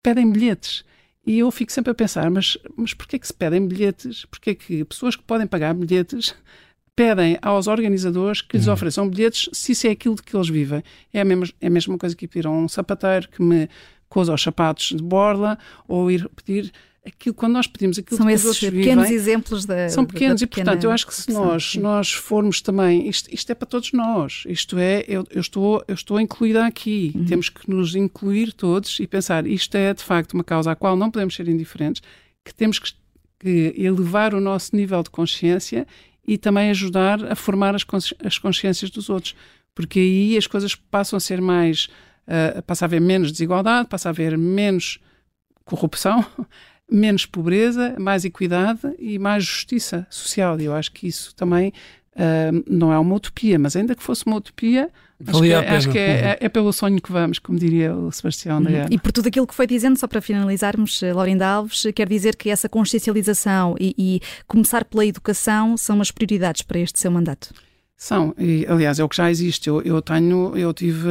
pedem 0.03 0.31
bilhetes. 0.31 0.85
E 1.27 1.41
eu 1.41 1.51
fico 1.51 1.73
sempre 1.73 1.91
a 1.91 1.95
pensar, 1.95 2.31
mas, 2.31 2.57
mas 2.77 2.95
porquê 2.95 3.19
que 3.19 3.27
se 3.27 3.35
pedem 3.35 3.67
bilhetes? 3.67 4.25
Porquê 4.27 4.55
que 4.55 4.85
pessoas 4.85 5.17
que 5.17 5.25
podem 5.25 5.47
pagar 5.47 5.75
bilhetes 5.75 6.35
pedem 6.95 7.37
aos 7.43 7.67
organizadores 7.67 8.41
que 8.41 8.57
lhes 8.57 8.69
uhum. 8.69 8.75
ofereçam 8.75 9.09
bilhetes 9.09 9.51
se 9.53 9.73
isso 9.73 9.87
é 9.89 9.91
aquilo 9.91 10.15
de 10.15 10.23
que 10.23 10.37
eles 10.37 10.49
vivem? 10.49 10.85
É 11.13 11.21
a 11.21 11.25
mesma, 11.25 11.47
é 11.61 11.67
a 11.67 11.71
mesma 11.71 11.99
coisa 11.99 12.15
que 12.15 12.29
pedir 12.29 12.47
a 12.47 12.51
um 12.51 12.69
sapateiro 12.69 13.29
que 13.29 13.43
me 13.43 13.69
coza 14.09 14.33
os 14.33 14.43
sapatos 14.43 14.89
de 14.89 15.03
borla 15.03 15.59
ou 15.87 16.11
ir 16.11 16.29
pedir 16.37 16.73
aquilo, 17.07 17.35
quando 17.35 17.53
nós 17.53 17.67
pedimos 17.67 17.99
aquilo 17.99 18.17
são 18.17 18.27
que 18.27 18.35
os 18.35 18.45
outros 18.45 18.71
pequenos 18.71 19.05
vivem, 19.05 19.17
exemplos 19.17 19.65
da 19.65 19.89
são 19.89 20.05
pequenos 20.05 20.41
da 20.41 20.45
e 20.45 20.47
portanto 20.47 20.85
eu 20.85 20.91
acho 20.91 21.07
que 21.07 21.15
se 21.15 21.33
nós 21.33 21.77
nós 21.77 22.13
formos 22.13 22.61
também 22.61 23.09
isto, 23.09 23.33
isto 23.33 23.51
é 23.51 23.55
para 23.55 23.67
todos 23.67 23.93
nós 23.93 24.43
isto 24.47 24.77
é 24.79 25.05
eu, 25.07 25.25
eu 25.31 25.41
estou 25.41 25.85
eu 25.87 25.95
estou 25.95 26.21
incluída 26.21 26.67
aqui 26.67 27.13
uhum. 27.15 27.25
temos 27.25 27.49
que 27.49 27.71
nos 27.71 27.95
incluir 27.95 28.53
todos 28.53 28.99
e 28.99 29.07
pensar 29.07 29.47
isto 29.47 29.75
é 29.77 29.95
de 29.95 30.03
facto 30.03 30.35
uma 30.35 30.45
causa 30.45 30.73
à 30.73 30.77
qual 30.77 30.97
não 30.97 31.11
podemos 31.11 31.35
ser 31.35 31.49
indiferentes 31.49 32.03
que 32.45 32.53
temos 32.53 32.79
que, 32.79 32.93
que 33.39 33.75
elevar 33.77 34.35
o 34.35 34.41
nosso 34.41 34.75
nível 34.75 35.03
de 35.03 35.11
consciência 35.11 35.87
e 36.27 36.37
também 36.37 36.71
ajudar 36.71 37.25
a 37.25 37.37
formar 37.37 37.75
as, 37.77 37.85
as 38.25 38.39
consciências 38.39 38.91
dos 38.91 39.09
outros 39.09 39.35
porque 39.75 40.01
aí 40.01 40.37
as 40.37 40.47
coisas 40.47 40.75
passam 40.75 41.17
a 41.17 41.21
ser 41.21 41.41
mais 41.41 41.89
uh, 42.27 42.63
passa 42.63 42.85
a 42.85 42.87
haver 42.87 43.01
menos 43.01 43.33
desigualdade 43.33 43.89
passa 43.89 44.09
a 44.09 44.11
haver 44.11 44.37
menos 44.37 44.99
corrupção 45.65 46.25
menos 46.91 47.27
pobreza, 47.27 47.97
mais 47.99 48.25
equidade 48.25 48.81
e 48.99 49.19
mais 49.19 49.45
justiça 49.45 50.07
social. 50.09 50.59
E 50.61 50.65
eu 50.65 50.75
acho 50.75 50.93
que 50.93 51.07
isso 51.07 51.35
também 51.35 51.73
uh, 52.15 52.65
não 52.69 52.93
é 52.93 52.99
uma 52.99 53.15
utopia, 53.15 53.59
mas 53.59 53.77
ainda 53.77 53.95
que 53.95 54.03
fosse 54.03 54.25
uma 54.27 54.37
utopia, 54.37 54.91
acho 55.27 55.41
que, 55.41 55.53
é, 55.53 55.57
acho 55.57 55.91
que 55.91 55.99
é, 55.99 56.03
é, 56.03 56.39
é, 56.41 56.49
pelo 56.49 56.73
sonho 56.73 57.01
que 57.01 57.11
vamos, 57.11 57.39
como 57.39 57.59
diria 57.59 57.95
o 57.95 58.13
Sebastião 58.13 58.63
da 58.63 58.71
Guerra. 58.71 58.89
E 58.91 58.99
por 58.99 59.13
tudo 59.13 59.29
aquilo 59.29 59.47
que 59.47 59.55
foi 59.55 59.67
dizendo, 59.67 59.99
só 59.99 60.07
para 60.07 60.21
finalizarmos, 60.21 61.03
eh, 61.03 61.13
Laurinda 61.13 61.47
Alves, 61.47 61.87
quer 61.95 62.09
dizer 62.09 62.37
que 62.37 62.51
essa 62.51 62.69
consciencialização 62.69 63.75
e, 63.81 63.95
e 63.99 64.21
começar 64.47 64.85
pela 64.85 65.07
educação 65.07 65.77
são 65.77 66.01
as 66.01 66.11
prioridades 66.11 66.63
para 66.63 66.79
este 66.79 67.01
seu 67.01 67.11
mandato? 67.11 67.53
São, 67.97 68.35
e 68.39 68.67
aliás 68.69 68.99
é 68.99 69.05
o 69.05 69.09
que 69.09 69.17
já 69.17 69.31
existe. 69.31 69.69
Eu, 69.69 69.81
eu 69.81 70.03
tenho, 70.03 70.55
eu 70.55 70.73
tive 70.75 71.09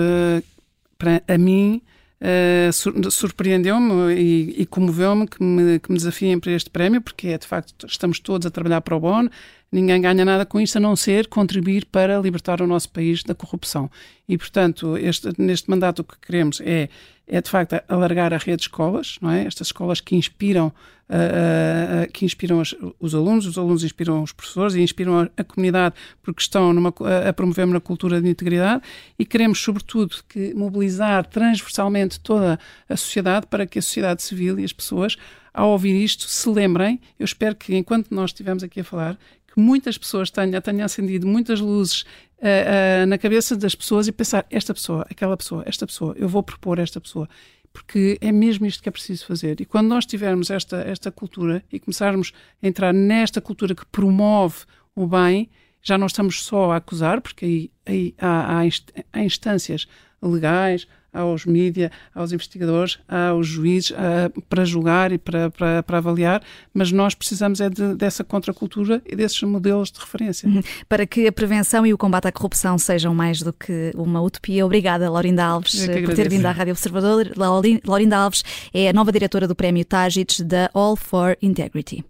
para 0.97 1.23
a 1.27 1.37
mim 1.37 1.81
Uh, 2.21 3.11
surpreendeu-me 3.11 4.13
e, 4.15 4.61
e 4.61 4.65
comoveu-me 4.65 5.27
que 5.27 5.43
me, 5.43 5.79
que 5.79 5.91
me 5.91 5.97
desafiem 5.97 6.39
para 6.39 6.53
este 6.53 6.69
prémio, 6.69 7.01
porque 7.01 7.27
é 7.27 7.37
de 7.37 7.45
facto, 7.45 7.85
estamos 7.85 8.19
todos 8.19 8.47
a 8.47 8.49
trabalhar 8.49 8.81
para 8.81 8.95
o 8.95 8.99
BON, 8.99 9.27
ninguém 9.75 9.99
ganha 9.99 10.23
nada 10.23 10.45
com 10.45 10.59
isso 10.59 10.77
a 10.77 10.81
não 10.81 10.95
ser 10.95 11.27
contribuir 11.27 11.85
para 11.85 12.17
libertar 12.17 12.61
o 12.61 12.67
nosso 12.67 12.89
país 12.89 13.23
da 13.23 13.35
corrupção. 13.35 13.91
E, 14.27 14.37
portanto, 14.37 14.97
este, 14.97 15.29
neste 15.37 15.69
mandato 15.69 15.99
o 15.99 16.03
que 16.03 16.17
queremos 16.19 16.61
é, 16.61 16.87
é 17.27 17.41
de 17.41 17.49
facto 17.49 17.79
alargar 17.89 18.33
a 18.33 18.37
rede 18.37 18.57
de 18.57 18.63
escolas, 18.63 19.17
não 19.21 19.29
é? 19.29 19.45
Estas 19.45 19.67
escolas 19.67 19.99
que 19.99 20.15
inspiram, 20.15 20.67
uh, 20.67 22.05
uh, 22.07 22.11
que 22.13 22.23
inspiram 22.23 22.61
os, 22.61 22.73
os, 22.99 23.13
alunos, 23.13 23.45
os 23.45 23.57
alunos 23.57 23.83
inspiram 23.83 24.23
os 24.23 24.31
professores 24.31 24.75
e 24.75 24.81
inspiram 24.81 25.19
a, 25.19 25.29
a 25.35 25.43
comunidade 25.43 25.93
porque 26.23 26.41
estão 26.41 26.71
numa, 26.71 26.93
a, 27.01 27.29
a 27.29 27.33
promover 27.33 27.65
uma 27.65 27.81
cultura 27.81 28.21
de 28.21 28.29
integridade 28.29 28.81
e 29.19 29.25
queremos, 29.25 29.59
sobretudo, 29.59 30.15
que 30.29 30.53
mobilizar 30.53 31.25
transversalmente 31.25 32.19
toda 32.21 32.57
a 32.87 32.95
sociedade 32.95 33.45
para 33.47 33.67
que 33.67 33.77
a 33.77 33.81
sociedade 33.81 34.23
civil 34.23 34.57
e 34.57 34.63
as 34.63 34.71
pessoas 34.71 35.17
ao 35.55 35.69
ouvir 35.69 35.95
isto, 36.03 36.27
se 36.27 36.49
lembrem, 36.49 36.99
eu 37.17 37.23
espero 37.23 37.55
que 37.55 37.73
enquanto 37.77 38.13
nós 38.13 38.31
estivemos 38.31 38.61
aqui 38.61 38.81
a 38.81 38.83
falar, 38.83 39.17
que 39.55 39.59
muitas 39.61 39.97
pessoas 39.97 40.29
tenham, 40.29 40.61
tenham 40.61 40.83
acendido 40.83 41.25
muitas 41.25 41.61
luzes 41.61 42.01
uh, 42.01 43.03
uh, 43.03 43.05
na 43.07 43.17
cabeça 43.17 43.55
das 43.55 43.73
pessoas 43.73 44.07
e 44.07 44.11
pensar: 44.11 44.45
esta 44.51 44.73
pessoa, 44.73 45.07
aquela 45.09 45.35
pessoa, 45.37 45.63
esta 45.65 45.87
pessoa, 45.87 46.13
eu 46.17 46.27
vou 46.27 46.43
propor 46.43 46.77
esta 46.77 46.99
pessoa. 46.99 47.27
Porque 47.71 48.17
é 48.21 48.31
mesmo 48.31 48.65
isto 48.65 48.81
que 48.81 48.87
é 48.87 48.91
preciso 48.91 49.25
fazer. 49.25 49.59
E 49.59 49.65
quando 49.65 49.87
nós 49.87 50.05
tivermos 50.05 50.49
esta, 50.49 50.77
esta 50.77 51.11
cultura 51.11 51.61
e 51.71 51.77
começarmos 51.77 52.31
a 52.63 52.67
entrar 52.67 52.93
nesta 52.93 53.41
cultura 53.41 53.75
que 53.75 53.85
promove 53.87 54.59
o 54.95 55.05
bem, 55.05 55.49
já 55.81 55.97
não 55.97 56.07
estamos 56.07 56.43
só 56.43 56.71
a 56.71 56.77
acusar, 56.77 57.19
porque 57.19 57.45
aí, 57.45 57.71
aí 57.85 58.15
há, 58.17 58.61
há 59.11 59.23
instâncias 59.23 59.87
legais, 60.21 60.87
aos 61.15 61.45
mídias, 61.45 61.89
aos 62.13 62.31
investigadores, 62.31 62.99
aos 63.07 63.47
juízes 63.47 63.93
para 64.49 64.65
julgar 64.65 65.11
e 65.11 65.17
para, 65.17 65.49
para, 65.49 65.81
para, 65.83 65.97
avaliar, 65.97 66.43
mas 66.73 66.91
nós 66.91 67.15
precisamos 67.15 67.61
é 67.61 67.69
de, 67.69 67.95
dessa 67.95 68.23
contracultura 68.23 69.01
e 69.05 69.15
desses 69.15 69.41
modelos 69.43 69.91
de 69.91 69.99
referência. 69.99 70.47
Uhum. 70.47 70.61
Para 70.87 71.05
que 71.05 71.27
a 71.27 71.31
prevenção 71.31 71.85
e 71.85 71.93
o 71.93 71.97
combate 71.97 72.27
à 72.27 72.31
corrupção 72.31 72.77
sejam 72.77 73.13
mais 73.13 73.41
do 73.41 73.53
que 73.53 73.91
uma 73.95 74.21
utopia. 74.21 74.65
Obrigada, 74.65 75.09
Laurinda 75.09 75.45
Alves, 75.45 75.87
por 76.05 76.13
ter 76.13 76.29
vindo 76.29 76.45
à 76.45 76.51
Rádio 76.51 76.73
Observador. 76.73 77.31
Laurinda 77.35 78.17
Alves 78.17 78.43
é 78.73 78.89
a 78.89 78.93
nova 78.93 79.11
diretora 79.11 79.47
do 79.47 79.55
Prémio 79.55 79.85
Tágites 79.85 80.41
da 80.41 80.69
All 80.73 80.95
for 80.95 81.37
Integrity. 81.41 82.03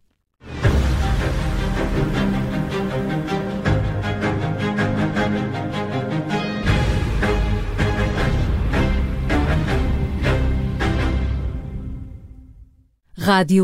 Rádio 13.26 13.64